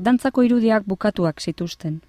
Dantzako 0.00 0.42
irudiak 0.42 0.86
bukatuak 0.88 1.40
zituzten. 1.40 2.00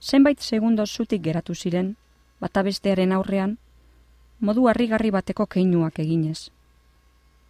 Zenbait 0.00 0.38
segundo 0.38 0.86
zutik 0.86 1.22
geratu 1.22 1.54
ziren, 1.54 1.96
bata 2.40 2.62
bestearen 2.62 3.12
aurrean, 3.12 3.56
modu 4.38 4.68
harrigarri 4.68 5.10
bateko 5.10 5.46
keinuak 5.46 5.98
eginez. 5.98 6.50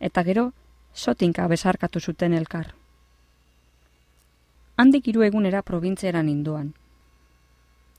Eta 0.00 0.24
gero, 0.24 0.52
sotinka 0.94 1.46
besarkatu 1.52 2.00
zuten 2.00 2.32
elkar. 2.32 2.72
Handik 4.76 5.08
hiru 5.08 5.22
egunera 5.22 5.60
probintzeran 5.62 6.28
indoan. 6.28 6.72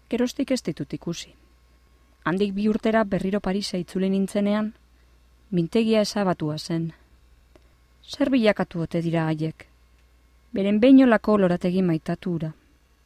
Gerostik 0.10 0.52
ez 0.52 0.64
ditut 0.64 0.94
ikusi. 0.94 1.36
Handik 2.26 2.56
bi 2.58 2.68
urtera 2.68 3.04
berriro 3.04 3.40
Parisa 3.40 3.78
itzuli 3.78 4.10
nintzenean, 4.10 4.74
mintegia 5.52 6.02
esabatua 6.02 6.58
zen. 6.58 6.94
Zer 8.02 8.34
bilakatu 8.34 8.82
ote 8.82 9.02
dira 9.02 9.28
haiek? 9.30 9.71
Beren 10.54 10.80
beinolako 10.80 11.38
lorategi 11.38 11.82
maitatura, 11.82 12.52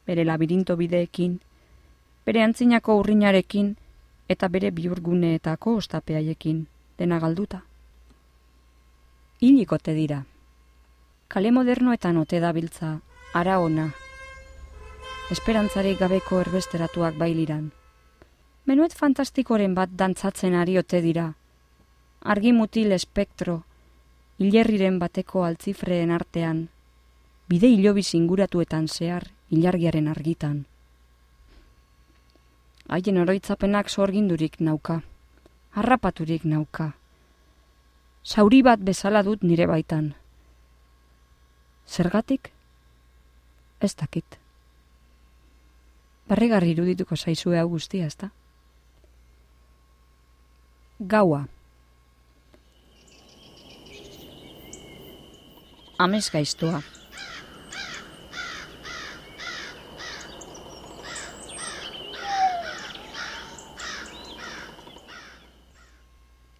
bere 0.06 0.24
labirinto 0.24 0.76
bideekin, 0.76 1.38
bere 2.26 2.42
antzinako 2.42 2.96
urrinarekin 3.00 3.76
eta 4.28 4.48
bere 4.48 4.72
biurguneetako 4.74 5.76
ostapeaiekin, 5.80 6.66
dena 6.98 7.20
galduta. 7.22 7.60
Hilikote 9.40 9.94
dira. 9.94 10.24
Kale 11.28 11.50
modernoetan 11.52 12.16
ote 12.16 12.40
dabiltza, 12.40 12.96
ara 13.34 13.58
ona. 13.60 13.90
Esperantzarik 15.30 15.98
gabeko 15.98 16.40
erbesteratuak 16.40 17.18
bailiran. 17.18 17.70
Menuet 18.66 18.94
fantastikoren 18.94 19.74
bat 19.74 19.90
dantzatzen 19.92 20.54
ari 20.54 20.78
ote 20.78 21.00
dira. 21.02 21.32
Argi 22.22 22.52
mutil 22.52 22.92
espektro, 22.92 23.60
hilerriren 24.38 24.98
bateko 24.98 25.44
altzifreen 25.46 26.10
artean, 26.10 26.66
bide 27.48 27.68
hilobi 27.70 28.02
zinguratuetan 28.02 28.88
zehar 28.88 29.30
ilargiaren 29.50 30.08
argitan. 30.08 30.66
Haien 32.88 33.18
oroitzapenak 33.18 33.90
sorgindurik 33.90 34.60
nauka, 34.60 35.00
harrapaturik 35.74 36.44
nauka. 36.44 36.92
Zauri 38.26 38.62
bat 38.62 38.82
bezala 38.82 39.22
dut 39.22 39.42
nire 39.42 39.66
baitan. 39.66 40.14
Zergatik? 41.86 42.50
Ez 43.80 43.94
dakit. 43.94 44.38
Barregarri 46.26 46.72
irudituko 46.74 47.16
zaizue 47.16 47.60
hau 47.60 47.68
guztia, 47.70 48.06
ezta? 48.06 48.32
Gaua. 50.98 51.44
Amez 55.98 56.26
gaiztua. 56.32 56.82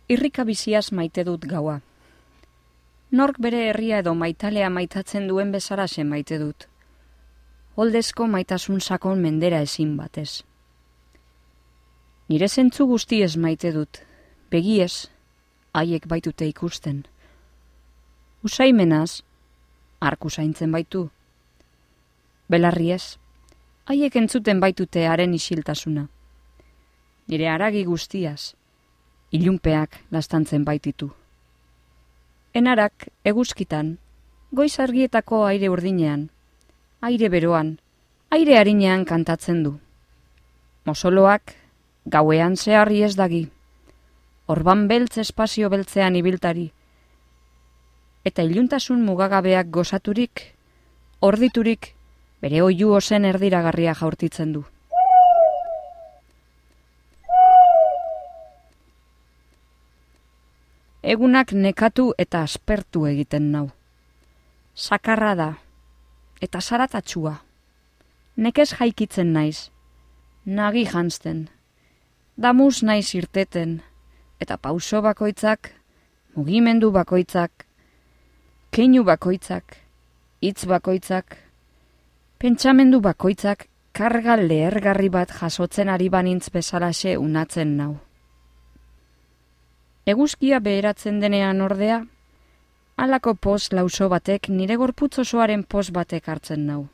Irrika 0.08 0.44
biziaz 0.44 0.92
maite 0.92 1.24
dut 1.24 1.46
gaua. 1.50 1.80
Nork 3.10 3.38
bere 3.42 3.66
herria 3.68 3.98
edo 4.02 4.14
maitalea 4.14 4.68
maitatzen 4.70 5.26
duen 5.28 5.52
bezara 5.52 5.86
zen 5.88 6.08
maite 6.08 6.38
dut. 6.38 6.68
Holdezko 7.76 8.26
maitasun 8.26 8.80
sakon 8.80 9.20
mendera 9.20 9.60
ezin 9.66 9.96
batez. 9.96 10.44
Nire 12.28 12.48
zentzu 12.48 12.86
guztiez 12.86 13.36
maite 13.36 13.72
dut, 13.72 14.00
begiez, 14.50 15.08
haiek 15.74 16.06
baitute 16.08 16.46
ikusten. 16.46 17.04
Usaimenaz, 18.42 19.22
arku 20.00 20.30
zaintzen 20.30 20.72
baitu. 20.72 21.08
Belarriez, 22.50 23.18
haiek 23.86 24.16
entzuten 24.16 24.60
baitute 24.60 25.06
haren 25.06 25.34
isiltasuna. 25.34 26.08
Nire 27.28 27.48
aragi 27.50 27.84
guztiaz, 27.84 28.54
ilunpeak 29.36 30.00
lastantzen 30.10 30.64
baititu. 30.64 31.10
Enarak 32.56 33.08
eguzkitan, 33.24 33.96
goiz 34.52 34.78
argietako 34.80 35.44
aire 35.44 35.68
urdinean, 35.68 36.28
aire 37.00 37.28
beroan, 37.28 37.76
aire 38.30 38.56
harinean 38.58 39.04
kantatzen 39.04 39.62
du. 39.66 39.74
Mosoloak 40.86 41.52
gauean 42.06 42.56
zeharri 42.56 43.02
ez 43.02 43.14
dagi, 43.18 43.42
orban 44.46 44.86
beltz 44.88 45.18
espazio 45.18 45.68
beltzean 45.68 46.16
ibiltari, 46.16 46.70
eta 48.26 48.42
iluntasun 48.46 49.02
mugagabeak 49.06 49.68
gozaturik, 49.74 50.46
orditurik, 51.20 51.92
bere 52.42 52.62
oiu 52.62 52.94
ozen 52.94 53.24
erdiragarria 53.24 53.94
jaurtitzen 53.94 54.56
du. 54.56 54.64
Egunak 61.06 61.52
nekatu 61.54 62.10
eta 62.18 62.40
aspertu 62.42 63.04
egiten 63.06 63.52
nau. 63.52 63.68
Sakarra 64.74 65.34
da, 65.38 65.50
eta 66.42 66.60
zaratatxua. 66.60 67.36
Nekez 68.36 68.72
jaikitzen 68.74 69.30
naiz, 69.32 69.70
nagi 70.44 70.82
jantzten, 70.90 71.46
damuz 72.36 72.82
naiz 72.82 73.14
irteten, 73.14 73.78
eta 74.42 74.58
pauso 74.58 75.00
bakoitzak, 75.02 75.70
mugimendu 76.34 76.90
bakoitzak, 76.90 77.64
keinu 78.74 79.04
bakoitzak, 79.06 79.78
hitz 80.42 80.66
bakoitzak, 80.66 81.38
pentsamendu 82.42 83.00
bakoitzak, 83.00 83.68
karga 83.96 84.36
lehergarri 84.36 85.08
bat 85.08 85.30
jasotzen 85.38 85.88
ari 85.88 86.10
banintz 86.10 86.50
bezalaxe 86.50 87.16
unatzen 87.16 87.76
nau. 87.78 87.94
Eguzkia 90.06 90.60
beheratzen 90.62 91.16
denean 91.18 91.60
ordea, 91.64 91.96
alako 92.96 93.32
poz 93.46 93.72
lauso 93.74 94.06
batek 94.08 94.48
nire 94.54 94.76
gorputz 94.78 95.18
osoaren 95.18 95.64
poz 95.74 95.88
batek 95.96 96.28
hartzen 96.30 96.62
nau. 96.66 96.84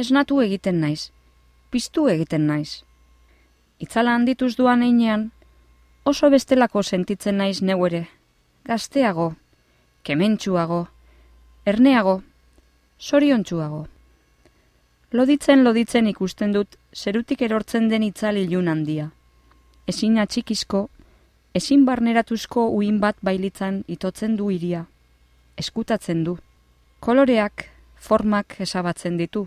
Ez 0.00 0.06
natu 0.16 0.38
egiten 0.40 0.80
naiz, 0.80 1.10
piztu 1.70 2.06
egiten 2.08 2.46
naiz. 2.48 2.80
Itzala 3.78 4.14
handituz 4.16 4.54
duan 4.56 4.86
einean, 4.86 5.26
oso 6.08 6.30
bestelako 6.32 6.82
sentitzen 6.82 7.36
naiz 7.42 7.60
neuere, 7.60 8.06
gazteago, 8.64 9.34
kementsuago, 10.02 10.80
erneago, 11.66 12.22
soriontsuago. 12.98 13.84
Loditzen 15.12 15.60
loditzen 15.68 16.08
ikusten 16.08 16.56
dut 16.56 16.80
zerutik 16.96 17.44
erortzen 17.44 17.92
den 17.92 18.08
itzal 18.08 18.40
ilun 18.40 18.72
handia. 18.72 19.10
Ezin 19.86 20.16
atxikizko 20.18 20.86
ezin 21.54 21.84
barneratuzko 21.86 22.64
uin 22.74 22.96
bat 23.00 23.16
bailitzan 23.22 23.84
itotzen 23.86 24.32
du 24.36 24.48
iria, 24.50 24.80
eskutatzen 25.56 26.24
du, 26.26 26.34
koloreak, 27.00 27.68
formak 28.06 28.56
esabatzen 28.64 29.20
ditu. 29.20 29.46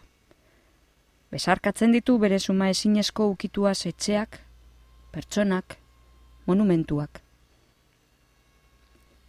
Besarkatzen 1.32 1.92
ditu 1.92 2.16
bere 2.18 2.40
suma 2.40 2.70
ezinezko 2.72 3.28
ukitua 3.34 3.74
etxeak, 3.92 4.40
pertsonak, 5.12 5.76
monumentuak. 6.48 7.20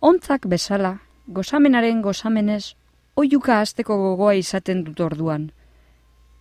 Ontzak 0.01 0.47
bezala, 0.47 1.01
gozamenaren 1.27 2.01
gozamenez, 2.03 2.77
oiuka 3.17 3.59
azteko 3.61 3.97
gogoa 4.05 4.35
izaten 4.38 4.85
dut 4.85 5.01
orduan. 5.01 5.51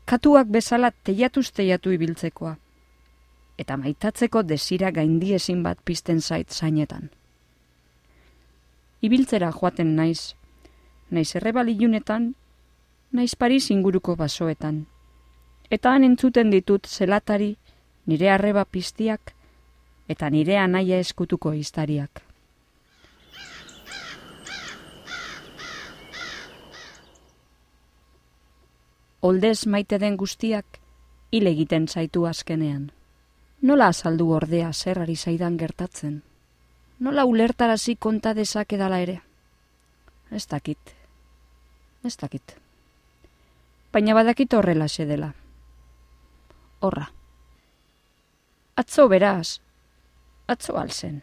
Katuak 0.06 0.54
bezala 0.54 0.92
teiatuz 1.04 1.50
teiatu 1.52 1.92
ibiltzekoa. 1.92 2.56
Eta 3.58 3.78
maitatzeko 3.78 4.44
desira 4.44 4.92
gaindiezin 4.92 5.64
bat 5.64 5.80
pizten 5.84 6.22
zait 6.22 6.52
zainetan. 6.52 7.10
Ibiltzera 9.02 9.52
joaten 9.52 9.96
naiz, 9.96 10.36
naiz 11.12 11.36
errebalilunetan, 11.36 12.36
naiz 13.12 13.36
Paris 13.36 13.70
inguruko 13.72 14.16
basoetan. 14.16 14.86
Eta 15.70 15.94
han 15.94 16.04
entzuten 16.04 16.50
ditut 16.54 16.88
zelatari, 16.88 17.58
nire 18.06 18.30
arreba 18.32 18.66
piztiak, 18.66 19.34
eta 20.08 20.30
nire 20.30 20.58
anaia 20.58 21.00
eskutuko 21.00 21.54
iztariak. 21.54 22.24
Oldez 29.28 29.66
maite 29.68 29.98
den 30.00 30.16
guztiak, 30.16 30.78
hile 31.32 31.52
egiten 31.52 31.88
zaitu 31.88 32.26
azkenean. 32.30 32.92
Nola 33.68 33.90
azaldu 33.92 34.30
ordea 34.32 34.70
zer 34.72 35.00
ari 35.02 35.16
zaidan 35.16 35.58
gertatzen? 35.60 36.22
Nola 37.04 37.26
ulertarazi 37.28 37.96
konta 37.96 38.34
dala 38.34 39.00
ere? 39.00 39.22
Ez 40.32 40.48
dakit. 40.48 40.94
Ez 42.04 42.16
dakit. 42.18 42.56
Baina 43.92 44.14
badakit 44.14 44.54
horrela 44.54 44.88
dela. 44.98 45.34
Horra. 46.80 47.12
Atzo 48.76 49.10
beraz. 49.10 49.60
Atzo 50.48 50.78
alzen. 50.78 51.22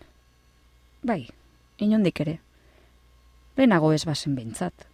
Bai, 1.03 1.29
inondik 1.79 2.21
ere. 2.21 2.41
Lehenago 3.57 3.93
ez 3.93 4.05
bazen 4.05 4.35
bintzat. 4.35 4.87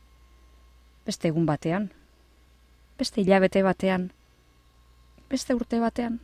Beste 1.04 1.28
egun 1.28 1.46
batean. 1.46 1.90
Beste 2.98 3.20
hilabete 3.20 3.62
batean. 3.62 4.12
Beste 5.28 5.54
urte 5.54 5.80
batean. 5.80 6.20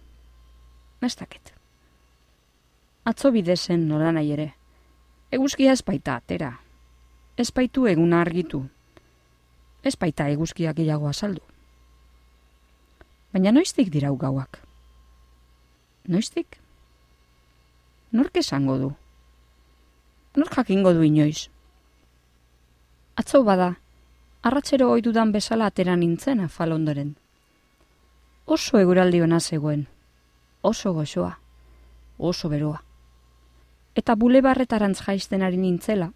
Nestakit. 1.03 1.53
Atzo 3.05 3.31
bidezen 3.31 3.89
nola 3.89 4.13
nahi 4.13 4.33
ere. 4.33 4.47
Eguzkia 5.31 5.73
ez 5.73 5.83
baita 5.83 6.17
atera. 6.17 6.53
Ez 7.37 7.51
baitu 7.53 7.87
eguna 7.87 8.21
argitu. 8.21 8.63
Ez 9.85 9.95
baita 9.97 10.29
eguzkiak 10.33 10.77
gehiago 10.77 11.09
azaldu. 11.09 11.43
Baina 13.33 13.53
noiztik 13.53 13.91
dirau 13.93 14.17
gauak? 14.17 14.63
Noiztik? 16.09 16.59
Nork 18.13 18.37
esango 18.41 18.79
du? 18.79 18.93
Nork 20.37 20.55
jakingo 20.57 20.93
du 20.95 21.03
inoiz? 21.05 21.49
Atzo 23.17 23.43
bada, 23.45 23.75
arratzero 24.43 24.89
oidudan 24.95 25.33
bezala 25.33 25.69
atera 25.71 25.97
nintzen 25.97 26.41
afal 26.41 26.73
ondoren. 26.73 27.15
Oso 28.47 28.79
eguraldi 28.79 29.21
ona 29.21 29.41
zegoen. 29.41 29.87
Oso 30.66 30.92
goxoa. 30.92 31.38
Oso 32.18 32.48
beroa. 32.48 32.81
Eta 33.94 34.16
bulebarretarantz 34.18 34.98
jaisten 35.07 35.44
ari 35.46 35.61
nintzela. 35.62 36.09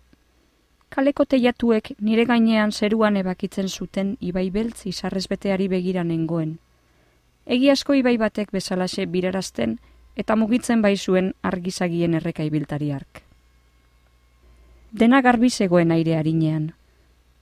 Kaleko 0.91 1.23
teiatuek 1.25 1.93
nire 2.01 2.25
gainean 2.27 2.73
zeruan 2.73 3.19
ebakitzen 3.21 3.69
zuten 3.69 4.17
ibai 4.19 4.49
beltz 4.51 4.89
izarrezbeteari 4.91 5.69
begira 5.71 6.03
nengoen. 6.09 6.57
Egi 7.47 7.71
asko 7.71 7.95
ibai 7.95 8.17
batek 8.19 8.51
bezalaxe 8.51 9.07
birarazten 9.07 9.79
eta 10.17 10.37
mugitzen 10.43 10.83
bai 10.83 10.97
zuen 10.97 11.31
argizagien 11.53 12.19
erreka 12.19 12.43
ibiltari 12.43 12.91
ark. 12.99 13.23
Dena 14.91 15.23
garbi 15.23 15.51
zegoen 15.51 15.95
aire 15.95 16.19
harinean. 16.19 16.73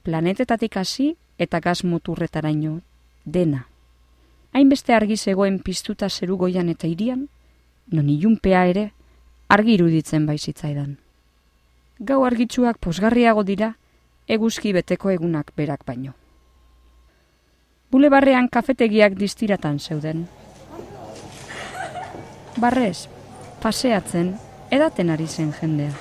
Planetetatik 0.04 0.76
hasi 0.76 1.14
eta 1.38 1.64
gaz 1.64 1.84
muturretaraino. 1.84 2.82
Dena. 3.24 3.64
Hainbeste 4.58 4.90
argi 4.90 5.14
zegoen 5.16 5.60
piztuta 5.62 6.08
zeru 6.10 6.36
goian 6.36 6.66
eta 6.72 6.88
irian, 6.90 7.28
non 7.94 8.08
ilunpea 8.10 8.64
ere, 8.66 8.88
argi 9.54 9.76
iruditzen 9.76 10.26
baizitzaidan. 10.26 10.96
Gau 12.08 12.24
argitsuak 12.26 12.80
posgarriago 12.82 13.44
dira, 13.46 13.68
eguzki 14.26 14.72
beteko 14.74 15.14
egunak 15.14 15.54
berak 15.54 15.86
baino. 15.86 16.16
Bulebarrean 17.94 18.50
kafetegiak 18.50 19.14
distiratan 19.22 19.78
zeuden. 19.78 20.26
Barrez, 22.58 23.06
paseatzen, 23.62 24.34
edaten 24.74 25.14
ari 25.14 25.28
zen 25.28 25.54
jendea. 25.60 25.94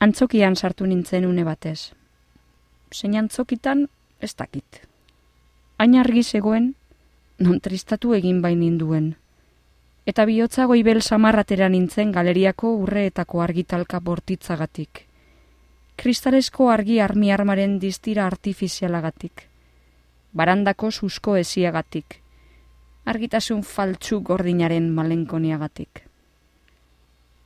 Antzokian 0.00 0.56
sartu 0.56 0.88
nintzen 0.88 1.28
une 1.28 1.44
batez. 1.44 1.92
Zein 2.96 3.20
antzokitan, 3.20 3.90
ez 4.20 4.32
dakit. 4.34 4.88
Hain 5.80 5.96
argi 5.96 6.22
zegoen, 6.22 6.74
non 7.40 7.60
tristatu 7.64 8.12
egin 8.12 8.42
bain 8.44 8.60
ninduen. 8.60 9.14
Eta 10.04 10.26
bihotza 10.28 10.66
goibel 10.68 11.00
samarratera 11.00 11.70
nintzen 11.72 12.12
galeriako 12.12 12.74
urreetako 12.84 13.40
argitalka 13.46 14.00
bortitzagatik 14.00 15.06
kristalesko 16.00 16.70
argi 16.72 16.94
armi 17.04 17.28
armaren 17.30 17.74
distira 17.78 18.24
artifizialagatik. 18.26 19.42
Barandako 20.32 20.88
susko 20.90 21.34
eziagatik. 21.36 22.14
Argitasun 23.04 23.60
faltsu 23.72 24.22
gordinaren 24.24 24.86
malenkoniagatik. 24.96 26.00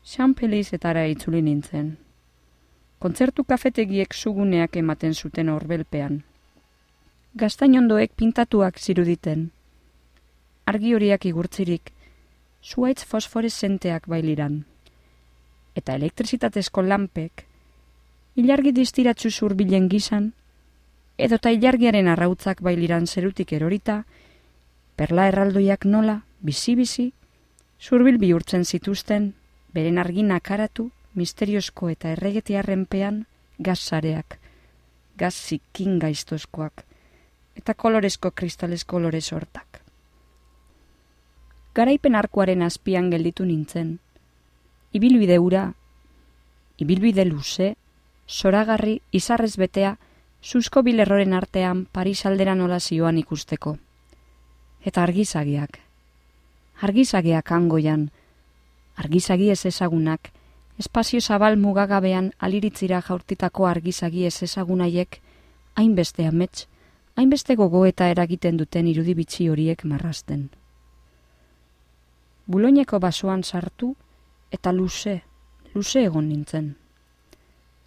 Xan 0.07 0.37
pelizetara 0.39 1.03
itzuli 1.11 1.41
nintzen. 1.43 1.89
Kontzertu 3.03 3.43
kafetegiek 3.43 4.15
suguneak 4.15 4.79
ematen 4.85 5.19
zuten 5.19 5.51
horbelpean. 5.51 6.23
Gaztainondoek 7.35 8.13
pintatuak 8.15 8.77
ziruditen. 8.79 9.49
Argi 10.71 10.93
horiak 10.95 11.25
igurtzirik, 11.27 11.91
zuaitz 12.63 13.03
fosforesenteak 13.11 14.07
bailiran. 14.13 14.61
Eta 15.75 15.97
elektrizitatezko 15.99 16.85
lanpek, 16.87 17.43
ilargi 18.39 18.71
distiratzu 18.77 19.33
zurbilen 19.33 19.91
gizan, 19.91 20.31
edota 21.19 21.51
ilargiaren 21.51 22.13
arrautzak 22.15 22.63
bailiran 22.63 23.11
zerutik 23.11 23.57
erorita, 23.59 23.99
perla 24.95 25.27
erraldoiak 25.33 25.91
nola, 25.91 26.21
bizi-bizi, 26.39 27.11
zurbil 27.83 28.23
bihurtzen 28.23 28.63
zituzten, 28.63 29.33
beren 29.75 29.99
argina 29.99 30.39
karatu, 30.39 30.93
misteriosko 31.19 31.91
eta 31.99 32.15
erregetiarrenpean, 32.15 33.25
gazzareak, 33.59 34.39
gaz 35.19 35.35
zikin 35.35 35.99
gaiztozkoak, 35.99 36.87
eta 37.57 37.75
kolorezko 37.75 38.31
kristales 38.31 38.85
kolorez 38.85 39.33
hortak. 39.33 39.81
Garaipen 41.75 42.15
arkuaren 42.15 42.63
azpian 42.63 43.11
gelditu 43.11 43.45
nintzen, 43.45 43.99
ibilbide 44.93 45.39
ura, 45.43 45.73
ibilbide 46.79 47.25
luze, 47.25 47.75
soragarri 48.27 49.01
izarrez 49.13 49.57
betea, 49.59 49.97
susko 50.43 50.83
bilerroren 50.83 51.33
artean 51.33 51.87
Paris 51.91 52.27
aldera 52.27 52.55
nola 52.55 52.79
zioan 52.81 53.19
ikusteko. 53.19 53.77
Eta 54.85 55.03
argizagiak. 55.03 55.81
Argizagiak 56.83 57.51
angoian. 57.53 58.11
Argizagi 58.97 59.51
ez 59.51 59.65
ezagunak, 59.67 60.31
espazio 60.79 61.21
zabal 61.21 61.57
mugagabean 61.59 62.33
aliritzira 62.39 63.01
jaurtitako 63.03 63.67
argizagi 63.67 64.27
ez 64.27 64.43
ezagunaiek, 64.43 65.21
hainbeste 65.75 66.27
amets, 66.27 66.69
hainbeste 67.17 67.55
gogo 67.57 67.85
eta 67.87 68.09
eragiten 68.11 68.57
duten 68.57 68.87
irudibitzi 68.87 69.49
horiek 69.49 69.85
marrasten. 69.85 70.49
Buloineko 72.47 73.01
basoan 73.01 73.45
sartu 73.45 73.95
eta 74.53 74.73
luze, 74.73 75.23
luze 75.75 76.05
egon 76.05 76.29
nintzen 76.29 76.75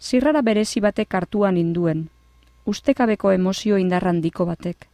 zirrara 0.00 0.42
berezi 0.42 0.80
batek 0.80 1.14
hartuan 1.14 1.56
induen, 1.56 2.08
ustekabeko 2.66 3.32
emozio 3.32 3.78
indarrandiko 3.78 4.46
batek. 4.46 4.86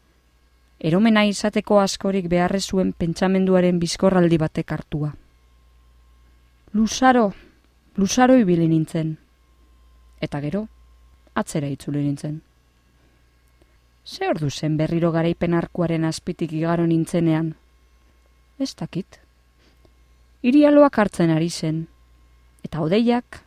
Eromena 0.80 1.24
izateko 1.24 1.78
askorik 1.80 2.28
beharre 2.28 2.60
zuen 2.60 2.92
pentsamenduaren 2.92 3.78
bizkorraldi 3.78 4.38
batek 4.38 4.72
hartua. 4.72 5.12
Lusaro, 6.74 7.32
lusaro 7.96 8.36
ibili 8.36 8.66
nintzen. 8.68 9.16
Eta 10.20 10.40
gero, 10.40 10.66
atzera 11.34 11.68
itzuli 11.68 12.02
nintzen. 12.02 12.40
Ze 14.04 14.28
ordu 14.28 14.50
zen 14.50 14.76
berriro 14.76 15.10
garaipen 15.12 15.54
arkuaren 15.54 16.04
azpitik 16.04 16.52
igaro 16.52 16.84
nintzenean? 16.86 17.54
Ez 18.58 18.74
dakit. 18.76 19.20
Irialoak 20.42 20.98
hartzen 20.98 21.30
ari 21.32 21.48
zen, 21.50 21.86
eta 22.62 22.82
odeiak 22.84 23.40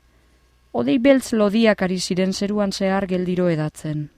odei 0.73 0.97
beltz 0.97 1.31
lodiak 1.33 1.81
ari 1.81 1.99
ziren 1.99 2.33
zeruan 2.33 2.71
zehar 2.71 3.05
geldiro 3.07 3.47
edatzen. 3.49 4.09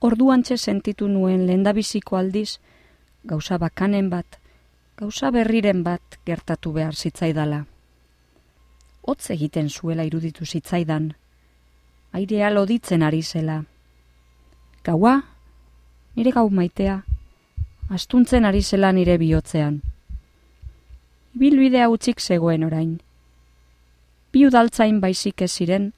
Orduan 0.00 0.44
sentitu 0.44 1.08
nuen 1.08 1.46
lendabiziko 1.46 2.16
aldiz, 2.16 2.58
gauza 3.24 3.58
bakanen 3.58 4.10
bat, 4.10 4.40
gauza 4.96 5.30
berriren 5.30 5.82
bat 5.82 6.18
gertatu 6.24 6.72
behar 6.72 6.94
zitzaidala. 6.94 7.64
Hotz 9.02 9.30
egiten 9.30 9.68
zuela 9.68 10.04
iruditu 10.04 10.44
zitzaidan, 10.44 11.14
airea 12.12 12.50
loditzen 12.50 13.02
ari 13.02 13.22
zela. 13.22 13.64
Gaua, 14.86 15.24
nire 16.14 16.30
gau 16.30 16.46
maitea, 16.46 17.00
astuntzen 17.90 18.44
ari 18.46 18.60
zela 18.62 18.92
nire 18.94 19.16
bihotzean. 19.18 19.80
Bilbidea 21.34 21.88
utzik 21.90 22.20
zegoen 22.22 22.62
orain. 22.62 22.92
Bi 24.30 24.44
udaltzain 24.46 25.00
baizik 25.02 25.42
ez 25.42 25.50
ziren, 25.50 25.88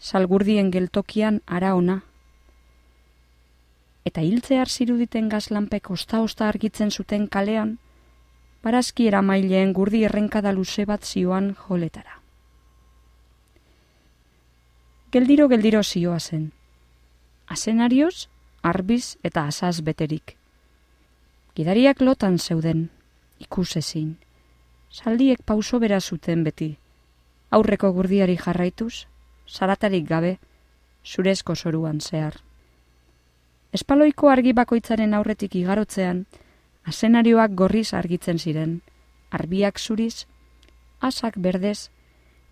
salgurdien 0.00 0.72
geltokian 0.74 1.38
ara 1.46 1.76
ona. 1.78 2.00
Eta 4.10 4.26
hiltzear 4.26 4.66
ziruditen 4.66 5.30
gazlanpek 5.30 5.92
osta-osta 5.94 6.48
argitzen 6.48 6.90
zuten 6.90 7.28
kalean, 7.28 7.76
barazki 8.66 9.06
eramaileen 9.06 9.70
gurdi 9.72 10.02
errenkada 10.10 10.50
luze 10.50 10.82
bat 10.90 11.06
zioan 11.06 11.54
joletara. 11.62 12.18
Geldiro 15.14 15.46
geldiro 15.46 15.86
zioa 15.86 16.18
zen. 16.18 16.50
Asenarioz, 17.46 18.31
arbiz 18.62 19.18
eta 19.22 19.46
asaz 19.50 19.82
beterik. 19.82 20.36
Gidariak 21.54 22.00
lotan 22.00 22.38
zeuden, 22.38 22.90
ikusezin. 23.38 24.16
Saldiek 24.90 25.42
pauso 25.42 25.80
bera 25.80 26.00
zuten 26.00 26.44
beti. 26.44 26.76
Aurreko 27.50 27.92
gurdiari 27.92 28.36
jarraituz, 28.38 29.06
saratarik 29.46 30.06
gabe, 30.08 30.38
zurezko 31.04 31.54
soruan 31.54 32.00
zehar. 32.00 32.38
Espaloiko 33.72 34.28
argi 34.30 34.52
bakoitzaren 34.52 35.14
aurretik 35.14 35.54
igarotzean, 35.56 36.26
asenarioak 36.84 37.54
gorriz 37.56 37.92
argitzen 37.94 38.38
ziren, 38.38 38.80
arbiak 39.30 39.78
zuriz, 39.78 40.26
asak 41.00 41.38
berdez, 41.38 41.90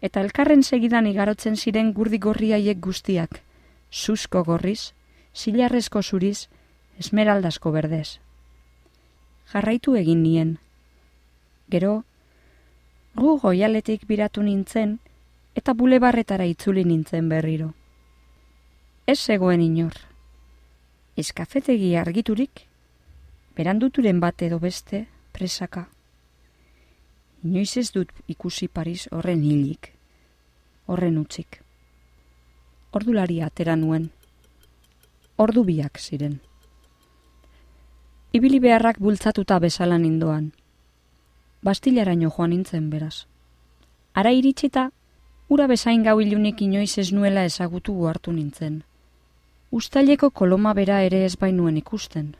eta 0.01 0.21
elkarren 0.21 0.63
segidan 0.63 1.07
igarotzen 1.07 1.57
ziren 1.57 1.93
gurdi 1.93 2.19
gorriaiek 2.19 2.81
guztiak, 2.81 3.43
susko 3.91 4.43
gorriz, 4.45 4.93
silarrezko 5.33 6.03
zuriz, 6.03 6.49
esmeraldasko 6.99 7.71
berdez. 7.73 8.21
Jarraitu 9.53 9.97
egin 9.97 10.23
nien. 10.23 10.59
Gero, 11.71 12.05
gu 13.15 13.39
goialetik 13.41 14.07
biratu 14.07 14.43
nintzen, 14.43 14.99
eta 15.55 15.75
bulebarretara 15.75 16.47
itzuli 16.47 16.85
nintzen 16.85 17.29
berriro. 17.29 17.73
Ez 19.07 19.19
zegoen 19.19 19.61
inor. 19.61 19.97
Eskafetegi 21.19 21.97
argiturik, 21.97 22.67
beranduturen 23.57 24.21
bat 24.21 24.43
edo 24.43 24.61
beste, 24.63 25.07
presaka. 25.33 25.89
Inoiz 27.43 27.77
ez 27.81 27.91
dut 27.93 28.13
ikusi 28.29 28.69
Paris 28.69 29.09
horren 29.11 29.43
hilik, 29.43 29.91
horren 30.87 31.19
utzik. 31.19 31.61
Ordulari 32.93 33.41
atera 33.41 33.77
nuen. 33.77 34.11
Ordu 35.41 35.63
biak 35.65 35.97
ziren. 35.97 36.35
Ibili 38.37 38.59
beharrak 38.61 38.99
bultzatuta 39.01 39.57
bezala 39.65 39.97
nindoan. 39.99 40.51
Bastilaraino 41.65 42.29
joan 42.35 42.51
nintzen 42.53 42.91
beraz. 42.93 43.25
Ara 44.13 44.33
iritsita, 44.37 44.83
ura 45.49 45.67
bezain 45.71 46.03
gau 46.05 46.19
ilunik 46.21 46.61
inoiz 46.67 46.99
ez 47.01 47.07
nuela 47.17 47.45
ezagutu 47.49 47.95
hartu 48.11 48.35
nintzen. 48.37 48.75
Uztaileko 49.71 50.29
koloma 50.31 50.75
bera 50.75 50.99
ere 51.07 51.23
ez 51.25 51.37
bainuen 51.45 51.79
ikusten. 51.81 52.35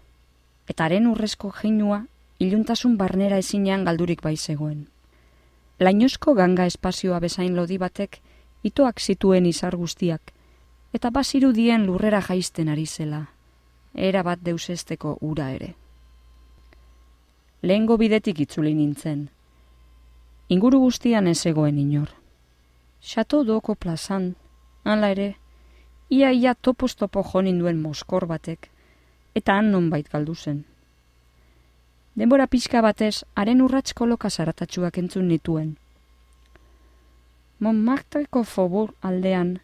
Eta 0.69 0.85
haren 0.85 1.07
urrezko 1.09 1.53
jeinua 1.63 2.03
iluntasun 2.39 2.99
barnera 3.01 3.39
ezinean 3.39 3.87
galdurik 3.89 4.21
bai 4.29 4.37
zegoen. 4.37 4.85
Lainozko 5.81 6.35
ganga 6.35 6.69
espazioa 6.69 7.23
bezain 7.25 7.57
lodi 7.57 7.81
batek 7.81 8.21
itoak 8.63 9.01
zituen 9.01 9.47
izar 9.47 9.77
guztiak, 9.77 10.35
eta 10.93 11.11
bazirudien 11.11 11.87
lurrera 11.87 12.21
jaisten 12.23 12.69
ari 12.69 12.87
zela, 12.87 13.27
era 13.95 14.23
bat 14.23 14.41
deusesteko 14.43 15.19
ura 15.21 15.51
ere. 15.53 15.75
Lehengo 17.63 17.97
bidetik 17.99 18.41
itzuli 18.41 18.75
nintzen. 18.75 19.29
Inguru 20.49 20.81
guztian 20.81 21.27
ez 21.29 21.45
egoen 21.47 21.79
inor. 21.79 22.09
Xato 23.01 23.45
doko 23.45 23.75
plazan, 23.75 24.35
hala 24.85 25.11
ere, 25.11 25.37
ia 26.09 26.33
ia 26.33 26.55
topostopo 26.55 27.23
jonin 27.23 27.59
duen 27.59 27.81
moskor 27.81 28.27
batek, 28.27 28.71
eta 29.35 29.57
han 29.57 29.71
non 29.71 29.91
bait 29.91 30.09
galdu 30.11 30.35
zen. 30.35 30.65
Denbora 32.15 32.47
pixka 32.47 32.81
batez, 32.83 33.25
haren 33.35 33.63
urratz 33.63 33.93
koloka 33.95 34.31
zaratatxuak 34.31 34.99
entzun 34.99 35.29
nituen. 35.29 35.77
Montmartreko 37.61 38.43
fobur 38.43 38.95
aldean, 39.01 39.61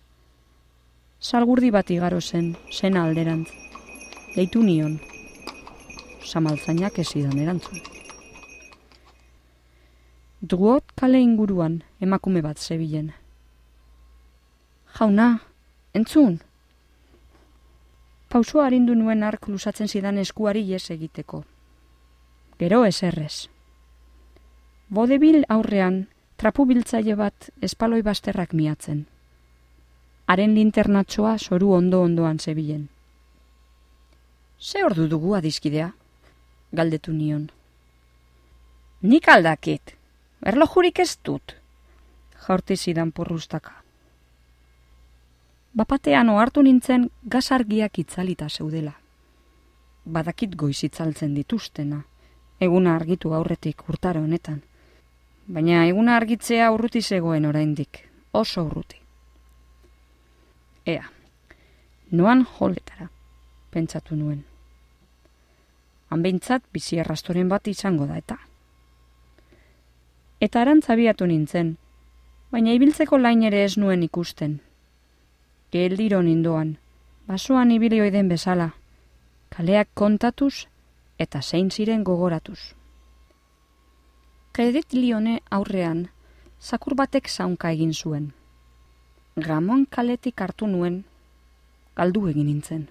salgurdi 1.20 1.70
bat 1.70 1.90
igaro 1.90 2.20
zen, 2.20 2.56
zen 2.72 2.96
alderantz. 2.96 3.48
Deitu 4.36 4.62
nion, 4.62 4.98
samaltzainak 6.24 6.98
ez 6.98 7.08
idan 7.16 7.38
erantzun. 7.38 7.80
Druot 10.40 10.92
kale 10.94 11.20
inguruan 11.20 11.80
emakume 12.00 12.42
bat 12.42 12.58
zebilen. 12.58 13.12
Jauna, 14.98 15.40
entzun! 15.94 16.40
Pausua 18.28 18.66
harindu 18.66 18.94
nuen 18.94 19.22
ark 19.22 19.48
lusatzen 19.48 19.88
zidan 19.88 20.18
eskuari 20.18 20.66
jes 20.68 20.90
egiteko 20.90 21.44
gero 22.58 22.84
eserrez. 22.84 23.48
Bodebil 24.88 25.44
aurrean, 25.48 26.06
trapu 26.40 26.64
biltzaile 26.66 27.16
bat 27.18 27.50
espaloi 27.60 28.02
basterrak 28.06 28.54
miatzen. 28.54 29.04
Haren 30.26 30.54
linternatxoa 30.54 31.36
soru 31.38 31.72
ondo 31.72 32.00
ondoan 32.02 32.38
zebilen. 32.38 32.88
Ze 34.60 34.84
ordu 34.84 35.06
dugu 35.08 35.34
adizkidea? 35.34 35.92
Galdetu 36.72 37.12
nion. 37.12 37.50
Nik 39.02 39.28
aldakit, 39.28 39.94
erlojurik 40.42 40.98
ez 40.98 41.18
dut, 41.24 41.54
jaurti 42.46 42.76
zidan 42.76 43.12
porrustaka. 43.12 43.72
Bapatean 45.76 46.28
ohartu 46.32 46.62
nintzen 46.62 47.10
gazargiak 47.22 47.98
itzalita 47.98 48.48
zeudela. 48.48 48.96
Badakit 50.04 50.56
goizitzaltzen 50.56 51.34
dituztena 51.34 52.02
eguna 52.60 52.94
argitu 52.96 53.34
aurretik 53.34 53.88
urtaro 53.88 54.22
honetan. 54.24 54.62
Baina 55.46 55.84
eguna 55.86 56.16
argitzea 56.16 56.70
urruti 56.72 57.02
zegoen 57.02 57.44
oraindik, 57.44 58.00
oso 58.32 58.64
urruti. 58.64 59.05
Ea, 60.86 61.02
noan 62.12 62.44
joletara, 62.46 63.08
pentsatu 63.74 64.14
nuen. 64.14 64.44
Hanbeintzat 66.14 66.62
bizi 66.72 67.00
errastoren 67.02 67.48
bat 67.50 67.66
izango 67.66 68.06
da 68.06 68.20
eta. 68.20 68.36
Eta 70.38 70.62
arantzabiatu 70.62 71.26
nintzen, 71.26 71.74
baina 72.54 72.76
ibiltzeko 72.78 73.18
lain 73.18 73.42
ere 73.50 73.64
ez 73.64 73.74
nuen 73.82 74.06
ikusten. 74.06 74.60
Geldiro 75.74 76.22
nindoan, 76.22 76.76
basoan 77.26 77.74
ibilioiden 77.74 78.30
bezala, 78.30 78.70
kaleak 79.50 79.90
kontatuz 79.94 80.68
eta 81.18 81.42
zein 81.42 81.74
ziren 81.74 82.06
gogoratuz. 82.06 82.60
Kredit 84.52 84.94
lione 84.94 85.40
aurrean, 85.50 86.10
zakur 86.62 86.94
batek 86.94 87.26
zaunka 87.28 87.74
egin 87.74 87.92
zuen. 87.92 88.34
Ramon 89.36 89.84
kaletik 89.84 90.40
hartu 90.40 90.64
nuen, 90.64 91.02
galdu 91.92 92.22
egin 92.30 92.46
nintzen. 92.48 92.86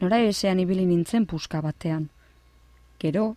Nora 0.00 0.18
ezean 0.18 0.58
ibili 0.58 0.82
nintzen 0.88 1.26
puska 1.30 1.60
batean. 1.62 2.08
Gero, 2.98 3.36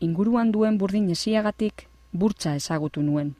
inguruan 0.00 0.48
duen 0.50 0.78
burdin 0.80 1.10
esiagatik 1.12 1.84
burtsa 2.12 2.54
ezagutu 2.56 3.02
nuen. 3.04 3.34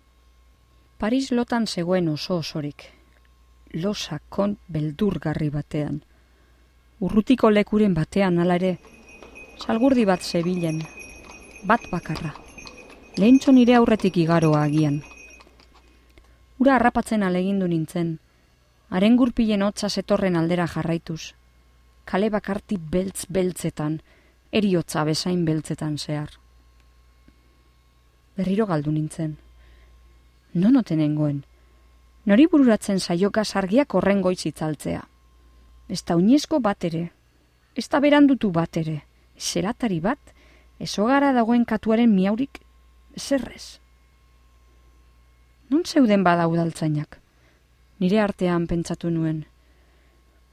Paris 0.98 1.30
lotan 1.32 1.66
zegoen 1.66 2.10
oso 2.12 2.36
osorik. 2.44 2.84
Losakon 3.72 4.58
beldurgarri 4.68 5.48
batean. 5.48 6.02
Urrutiko 7.00 7.48
lekuren 7.48 7.94
batean 7.94 8.38
alare, 8.44 8.74
salgurdi 9.56 10.04
bat 10.04 10.20
zebilen, 10.20 10.82
bat 11.64 11.88
bakarra. 11.90 12.34
Lehentxo 13.16 13.56
nire 13.56 13.78
aurretik 13.80 14.20
igaroa 14.20 14.66
agian. 14.68 15.00
Ura 16.60 16.76
harrapatzen 16.76 17.22
alegindu 17.24 17.66
nintzen, 17.68 18.18
haren 18.90 19.16
gurpilen 19.16 19.62
hotza 19.64 19.88
zetorren 19.88 20.36
aldera 20.36 20.66
jarraituz. 20.68 21.34
Kale 22.04 22.30
bakarti 22.30 22.76
beltz 22.76 23.24
beltzetan, 23.28 24.00
eriotza 24.52 25.04
bezain 25.08 25.44
beltzetan 25.44 25.96
zehar. 25.98 26.34
Berriro 28.36 28.66
galdu 28.66 28.92
nintzen. 28.92 29.38
Non 30.54 30.76
otenengoen, 30.76 31.44
Nori 32.28 32.44
bururatzen 32.52 33.00
saioka 33.00 33.44
sargiak 33.44 33.94
horren 33.96 34.20
goiz 34.20 34.44
itzaltzea. 34.46 35.00
Ez 35.88 36.02
da 36.04 36.16
uniesko 36.20 36.60
bat 36.60 36.84
ere, 36.84 37.06
ez 37.74 37.86
da 37.88 38.00
berandutu 38.04 38.50
bat 38.52 38.76
ere, 38.76 39.00
zeratari 39.38 40.00
bat, 40.04 40.18
ez 40.78 40.92
hogara 41.00 41.32
dagoen 41.32 41.64
katuaren 41.64 42.12
miaurik, 42.12 42.60
zerrez. 43.16 43.80
Non 45.70 45.84
zeuden 45.86 46.24
bada 46.24 46.48
udaltzainak? 46.50 47.20
Nire 48.02 48.20
artean 48.20 48.66
pentsatu 48.66 49.10
nuen. 49.10 49.44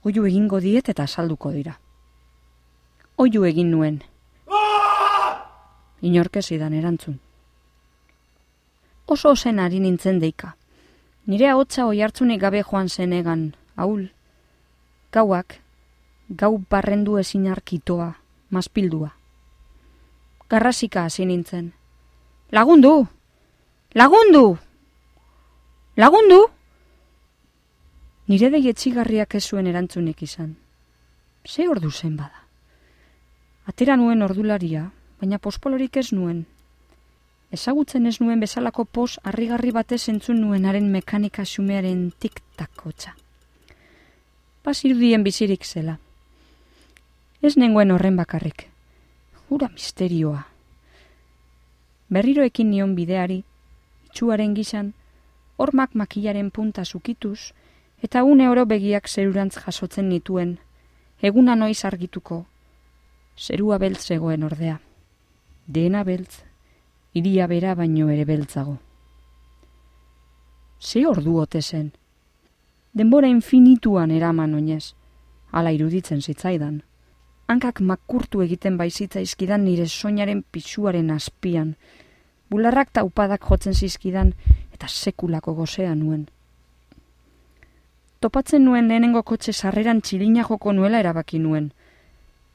Oiu 0.05 0.27
egingo 0.29 0.59
diet 0.61 0.89
eta 0.93 1.07
salduko 1.07 1.51
dira. 1.51 1.79
Oiu 3.17 3.45
egin 3.49 3.71
nuen. 3.71 4.03
Inorkesidan 6.05 6.73
erantzun. 6.77 7.17
Oso 9.07 9.33
zen 9.35 9.59
ari 9.59 9.79
nintzen 9.79 10.19
deika. 10.19 10.53
Nire 11.25 11.49
hotza 11.53 11.87
oi 11.87 12.01
hartzunik 12.05 12.39
gabe 12.41 12.61
joan 12.61 12.89
zen 12.89 13.13
egan, 13.13 13.55
haul. 13.75 14.11
Gauak, 15.11 15.57
gau 16.29 16.57
barrendu 16.69 17.17
ezin 17.17 17.47
arkitoa, 17.47 18.13
mazpildua. 18.49 19.15
Garrasika 20.49 21.03
hasi 21.03 21.25
nintzen. 21.25 21.73
Lagundu! 22.51 23.07
Lagundu! 23.95 24.57
Lagundu! 25.97 26.43
Nire 28.27 28.51
dei 28.53 28.67
etxigarriak 28.69 29.33
ez 29.35 29.43
zuen 29.49 29.67
erantzunik 29.67 30.21
izan. 30.21 30.55
Ze 31.43 31.67
ordu 31.67 31.91
zen 31.91 32.15
bada. 32.17 32.43
Atera 33.65 33.95
nuen 33.97 34.21
ordularia, 34.21 34.91
baina 35.19 35.39
pospolorik 35.39 35.97
ez 35.97 36.11
nuen, 36.13 36.45
Ezagutzen 37.51 38.05
ez 38.05 38.17
nuen 38.19 38.41
bezalako 38.43 38.83
pos 38.83 39.19
harrigarri 39.23 39.71
batez 39.71 40.09
entzun 40.11 40.41
nuenaren 40.43 40.89
mekanika 40.91 41.45
xumearen 41.47 42.09
tik-takotza. 42.19 43.13
Pasirudien 44.67 45.23
bizirik 45.23 45.63
zela. 45.63 45.95
Ez 47.41 47.55
nengoen 47.55 47.93
horren 47.95 48.17
bakarrik. 48.19 48.65
Ura 49.49 49.69
misterioa. 49.71 50.43
Berriroekin 52.11 52.69
nion 52.71 52.95
bideari, 52.99 53.39
itxuaren 54.09 54.55
gizan, 54.55 54.91
hormak 55.57 55.95
makilaren 55.95 56.51
punta 56.51 56.85
zukituz, 56.85 57.53
eta 58.01 58.23
une 58.23 58.49
oro 58.49 58.65
begiak 58.65 59.07
zerurantz 59.09 59.57
jasotzen 59.65 60.09
nituen, 60.09 60.57
eguna 61.21 61.55
noiz 61.55 61.83
argituko, 61.85 62.45
zerua 63.37 63.77
beltz 63.77 64.11
egoen 64.11 64.43
ordea. 64.43 64.79
Dena 65.67 66.03
beltz, 66.03 66.43
iria 67.13 67.47
bera 67.47 67.75
baino 67.75 68.09
ere 68.09 68.25
beltzago. 68.25 68.77
Ze 70.79 71.05
ordu 71.07 71.39
ote 71.41 71.61
zen? 71.61 71.91
Denbora 72.93 73.27
infinituan 73.27 74.11
eraman 74.11 74.53
oinez, 74.53 74.93
ala 75.51 75.71
iruditzen 75.73 76.21
zitzaidan. 76.21 76.83
Hankak 77.47 77.81
makurtu 77.81 78.41
egiten 78.43 78.77
baizitza 78.77 79.21
izkidan 79.23 79.63
nire 79.65 79.87
soinaren 79.87 80.43
pisuaren 80.51 81.09
azpian, 81.11 81.75
bularrak 82.49 82.91
taupadak 82.93 83.45
jotzen 83.49 83.73
zizkidan 83.73 84.33
eta 84.77 84.87
sekulako 84.87 85.55
gozea 85.57 85.95
nuen. 85.95 86.27
Topatzen 88.21 88.63
nuen 88.65 88.87
lehenengo 88.87 89.23
kotxe 89.25 89.53
sarreran 89.53 90.03
txilina 90.05 90.43
joko 90.45 90.73
nuela 90.73 90.99
erabaki 91.01 91.39
nuen. 91.41 91.71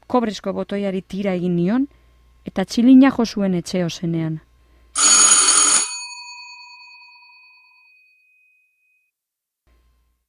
Kobrezko 0.06 0.52
botoiari 0.54 1.02
tira 1.02 1.34
egin 1.34 1.56
nion, 1.56 1.88
eta 2.46 2.64
txilina 2.64 3.10
jo 3.16 3.26
zuen 3.26 3.56
etxeo 3.58 3.88
zenean. 3.90 4.38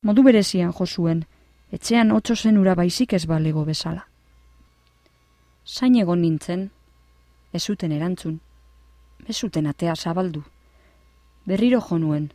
Modu 0.01 0.23
berezian 0.25 0.73
jo 0.73 0.86
zuen, 0.86 1.21
etxean 1.71 2.12
otso 2.12 2.36
zen 2.36 2.58
ura 2.58 2.73
baizik 2.75 3.13
ez 3.13 3.25
balego 3.29 3.65
bezala. 3.69 4.08
Zain 5.65 5.95
egon 5.95 6.25
nintzen, 6.25 6.71
ez 7.53 7.63
zuten 7.63 7.93
erantzun, 7.93 8.41
ez 9.29 9.38
zuten 9.38 9.69
atea 9.69 9.95
zabaldu, 9.95 10.43
berriro 11.45 11.82
jo 11.82 11.97
nuen. 11.99 12.32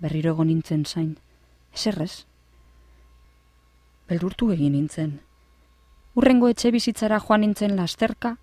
Berriro 0.00 0.32
egon 0.32 0.48
nintzen 0.48 0.84
zain, 0.84 1.16
ez 1.72 1.86
errez, 1.86 2.24
beldurtu 4.08 4.50
egin 4.52 4.72
nintzen. 4.72 5.18
Urrengo 6.14 6.48
etxe 6.48 6.70
bizitzara 6.72 7.20
joan 7.20 7.44
nintzen 7.44 7.76
lasterka, 7.76 8.36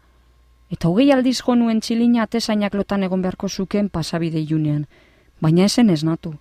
eta 0.70 0.90
hogei 0.90 1.12
aldiz 1.12 1.40
jo 1.42 1.56
nuen 1.56 1.82
txilina 1.82 2.24
atesainak 2.24 2.74
lotan 2.78 3.04
egon 3.04 3.22
beharko 3.22 3.50
zuken 3.50 3.90
pasabide 3.90 4.42
iunean, 4.42 4.86
baina 5.42 5.66
esen 5.66 5.90
ez 5.90 6.04
natu. 6.04 6.36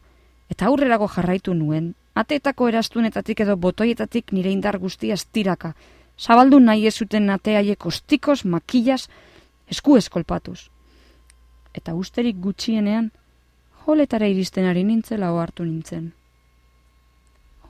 Eta 0.51 0.67
aurrerago 0.67 1.09
jarraitu 1.09 1.55
nuen, 1.55 1.95
ateetako 2.15 2.69
erastunetatik 2.69 3.41
edo 3.41 3.57
botoietatik 3.57 4.33
nire 4.33 4.51
indar 4.51 4.79
guztia 4.79 5.15
estiraka, 5.15 5.75
zabaldu 6.21 6.61
nahi 6.61 6.87
ez 6.87 6.95
zuten 6.95 7.31
ateaiek 7.31 7.87
ostikos, 7.87 8.45
makillas, 8.45 9.09
esku 9.73 9.97
eskolpatuz. 9.97 10.69
Eta 11.75 11.95
usterik 11.95 12.37
gutxienean, 12.45 13.11
holetara 13.87 14.29
iristen 14.29 14.67
ari 14.69 14.85
nintzela 14.85 15.31
hartu 15.41 15.65
nintzen. 15.65 16.13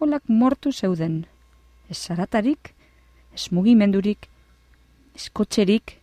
Holak 0.00 0.28
mortu 0.28 0.72
zeuden, 0.72 1.26
ez 1.88 1.98
zaratarik, 1.98 2.74
ez 3.34 3.50
mugimendurik, 3.52 4.28
ez 5.14 5.28
kotxerik, 5.32 5.98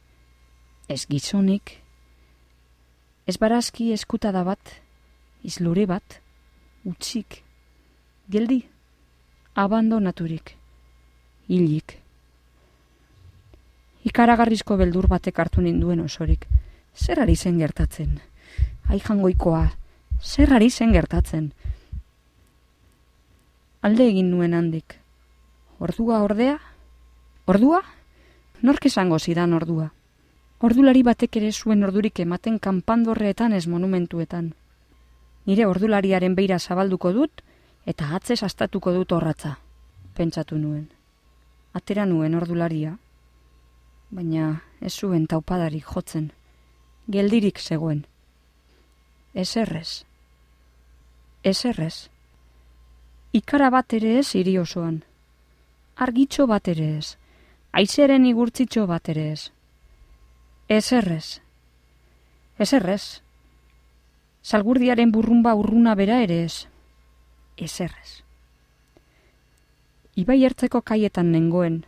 ez 0.88 1.06
gizonik, 1.10 1.82
ez 3.28 3.38
barazki 3.38 3.92
eskutada 3.92 4.44
bat, 4.48 4.78
izlure 5.44 5.86
bat, 5.90 6.22
utzik, 6.86 7.42
geldi, 8.30 8.62
abandonaturik, 9.56 10.56
hilik. 11.50 12.07
Ikaragarrizko 14.08 14.78
beldur 14.80 15.08
batek 15.12 15.40
hartu 15.44 15.62
ninduen 15.62 16.00
osorik, 16.04 16.46
zer 16.96 17.20
ari 17.20 17.36
zen 17.36 17.58
gertatzen? 17.60 18.20
Aijangoikoa, 18.88 19.66
zer 20.22 20.54
ari 20.54 20.70
zen 20.70 20.94
gertatzen? 20.96 21.52
Alde 23.82 24.08
egin 24.08 24.32
nuen 24.32 24.54
handik, 24.54 24.98
Ordua 25.80 26.24
ordea? 26.26 26.56
Ordua? 27.46 27.84
Nork 28.66 28.88
esango 28.90 29.20
zidan 29.20 29.52
ordua? 29.54 29.92
Ordulari 30.58 31.04
batek 31.06 31.38
ere 31.38 31.52
zuen 31.52 31.86
ordurik 31.86 32.18
ematen 32.24 32.58
kanpandorreetan 32.58 33.54
ez 33.54 33.68
monumentuetan. 33.70 34.48
Nire 35.46 35.68
ordulariaren 35.70 36.34
beira 36.34 36.58
zabalduko 36.58 37.12
dut 37.14 37.44
eta 37.86 38.10
atzez 38.18 38.42
astatuko 38.42 38.96
dut 38.96 39.14
horratza, 39.14 39.60
pentsatu 40.18 40.58
nuen. 40.58 40.88
Atera 41.78 42.08
nuen 42.10 42.34
ordularia, 42.34 42.96
baina 44.10 44.62
ez 44.82 44.94
zuen 44.94 45.28
taupadarik 45.28 45.86
jotzen, 45.96 46.32
geldirik 47.08 47.60
zegoen. 47.60 48.06
Ez 49.34 49.56
errez. 49.58 50.06
Ez 51.44 51.66
errez. 51.66 52.10
Ikara 53.32 53.70
bat 53.70 53.94
ere 53.94 54.18
ez 54.20 54.32
hiri 54.34 54.58
osoan 54.58 55.04
argitxo 55.98 56.46
bat 56.48 56.68
ere 56.70 56.88
ez, 57.00 57.18
aizeren 57.74 58.26
igurtzitxo 58.30 58.86
bat 58.88 59.10
ere 59.10 59.32
ez. 59.34 59.50
Ez 60.70 60.92
errez, 60.94 61.40
ez 62.60 62.72
errez, 62.74 63.22
salgurdiaren 64.44 65.12
burrumba 65.12 65.56
urruna 65.58 65.96
bera 65.96 66.20
ere 66.22 66.44
ez, 66.44 66.68
ez 67.58 67.74
errez. 67.82 68.22
Ibai 70.18 70.44
ertzeko 70.46 70.82
kaietan 70.82 71.32
nengoen, 71.32 71.84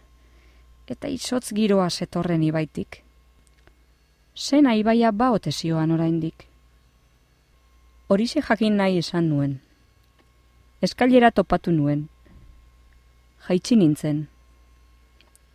eta 0.89 1.07
izotz 1.07 1.53
giroa 1.53 1.89
zetorren 1.89 2.43
ibaitik. 2.43 3.03
Zena 4.35 4.75
ibaia 4.75 5.11
ba 5.11 5.31
otezioan 5.31 5.91
oraindik. 5.91 6.47
Horize 8.07 8.41
jakin 8.41 8.77
nahi 8.77 8.97
esan 8.97 9.29
nuen. 9.29 9.59
Eskailera 10.81 11.31
topatu 11.31 11.71
nuen, 11.71 12.07
jaitsi 13.47 13.75
nintzen. 13.75 14.27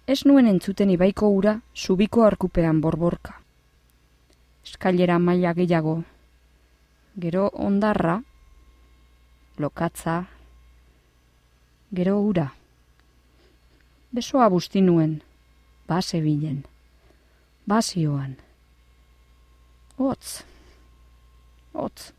Ez 0.07 0.21
nuen 0.29 0.47
entzuten 0.47 0.91
ibaiko 0.93 1.31
ura 1.33 1.55
subiko 1.75 2.25
arkupean 2.27 2.81
borborka. 2.85 3.39
Eskailera 4.65 5.19
maila 5.19 5.55
gehiago. 5.57 6.03
Gero 7.21 7.49
ondarra, 7.55 8.19
lokatza, 9.59 10.19
gero 11.95 12.19
ura. 12.21 12.51
Besoa 14.15 14.49
busti 14.51 14.81
nuen, 14.81 15.19
base 15.89 16.21
bilen, 16.23 16.63
basioan. 17.67 18.37
Otz, 19.99 20.43
otz, 21.75 22.13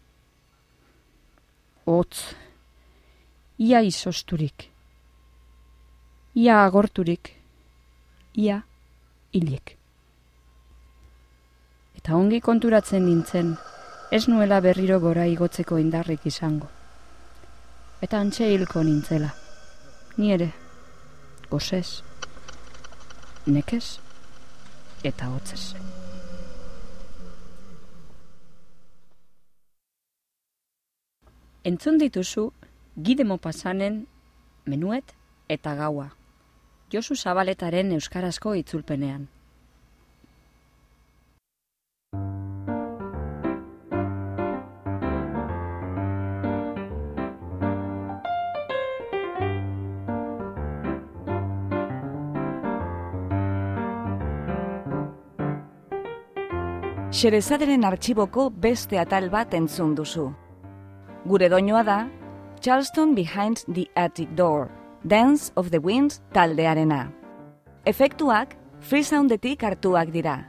otz, 1.86 2.22
ia 3.58 3.82
izosturik 3.82 4.76
ia 6.36 6.66
agorturik, 6.66 7.32
ia 8.36 8.60
hilik. 9.32 9.78
Eta 11.96 12.16
ongi 12.16 12.42
konturatzen 12.44 13.06
nintzen, 13.08 13.54
ez 14.12 14.28
nuela 14.28 14.60
berriro 14.62 15.00
gora 15.00 15.26
igotzeko 15.32 15.80
indarrik 15.80 16.28
izango. 16.28 16.68
Eta 18.04 18.20
antxe 18.20 18.52
hilko 18.52 18.84
nintzela. 18.84 19.32
Ni 20.18 20.34
ere, 20.36 20.52
gozez, 21.50 22.02
nekez 23.46 24.00
eta 25.04 25.30
hotzez. 25.30 25.76
Entzun 31.66 31.98
dituzu, 31.98 32.52
gidemo 33.02 33.38
pasanen, 33.42 34.04
menuet 34.66 35.16
eta 35.50 35.74
gaua. 35.76 36.12
Josu 36.94 37.16
Zabaletaren 37.16 37.92
euskarazko 37.96 38.54
itzulpenean. 38.54 39.26
Xerezaderen 57.16 57.86
artxiboko 57.88 58.50
beste 58.50 58.98
atal 59.00 59.30
bat 59.32 59.54
entzun 59.56 59.94
duzu. 59.96 60.26
Gure 61.24 61.48
doinoa 61.48 61.84
da, 61.88 62.00
Charleston 62.60 63.14
Behind 63.16 63.62
the 63.72 63.86
Attic 63.96 64.34
Door, 64.36 64.68
Dance 65.08 65.54
of 65.56 65.70
the 65.72 65.80
Wind 65.80 66.18
taldearena. 66.34 67.06
Efektuak 67.88 68.58
freesoundetik 68.82 69.64
hartuak 69.64 70.12
dira. 70.12 70.42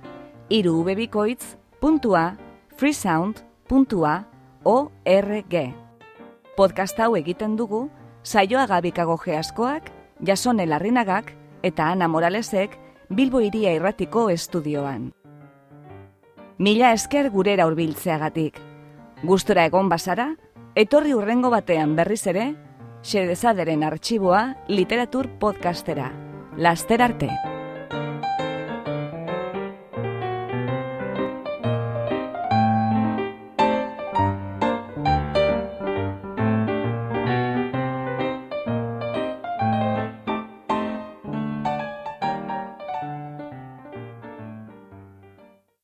Iru 0.51 0.81
ubebikoitz, 0.81 1.55
puntua, 1.79 2.35
freesound, 2.75 3.45
puntua, 3.69 4.25
org. 4.65 5.55
Podcast 6.57 6.99
hau 6.99 7.13
egiten 7.15 7.55
dugu, 7.55 7.85
saioa 8.25 8.67
gabikago 8.67 9.15
geaskoak, 9.23 9.93
jasone 10.19 10.67
larrinagak 10.67 11.31
eta 11.63 11.93
Ana 11.93 12.11
Moralesek 12.11 12.75
Bilbo 13.09 13.39
iria 13.39 13.71
irratiko 13.71 14.27
estudioan. 14.35 15.13
Mila 16.59 16.95
esker 16.97 17.29
gurera 17.29 17.67
hurbiltzeagatik. 17.69 18.55
Gustora 19.29 19.67
egon 19.69 19.91
bazara, 19.93 20.31
etorri 20.75 21.13
urrengo 21.13 21.51
batean 21.53 21.93
berriz 21.99 22.23
ere, 22.33 22.47
xedezaderen 23.05 23.85
artxiboa 23.85 24.47
literatur 24.73 25.29
podcastera. 25.43 26.09
Laster 26.57 27.05
arte! 27.05 27.29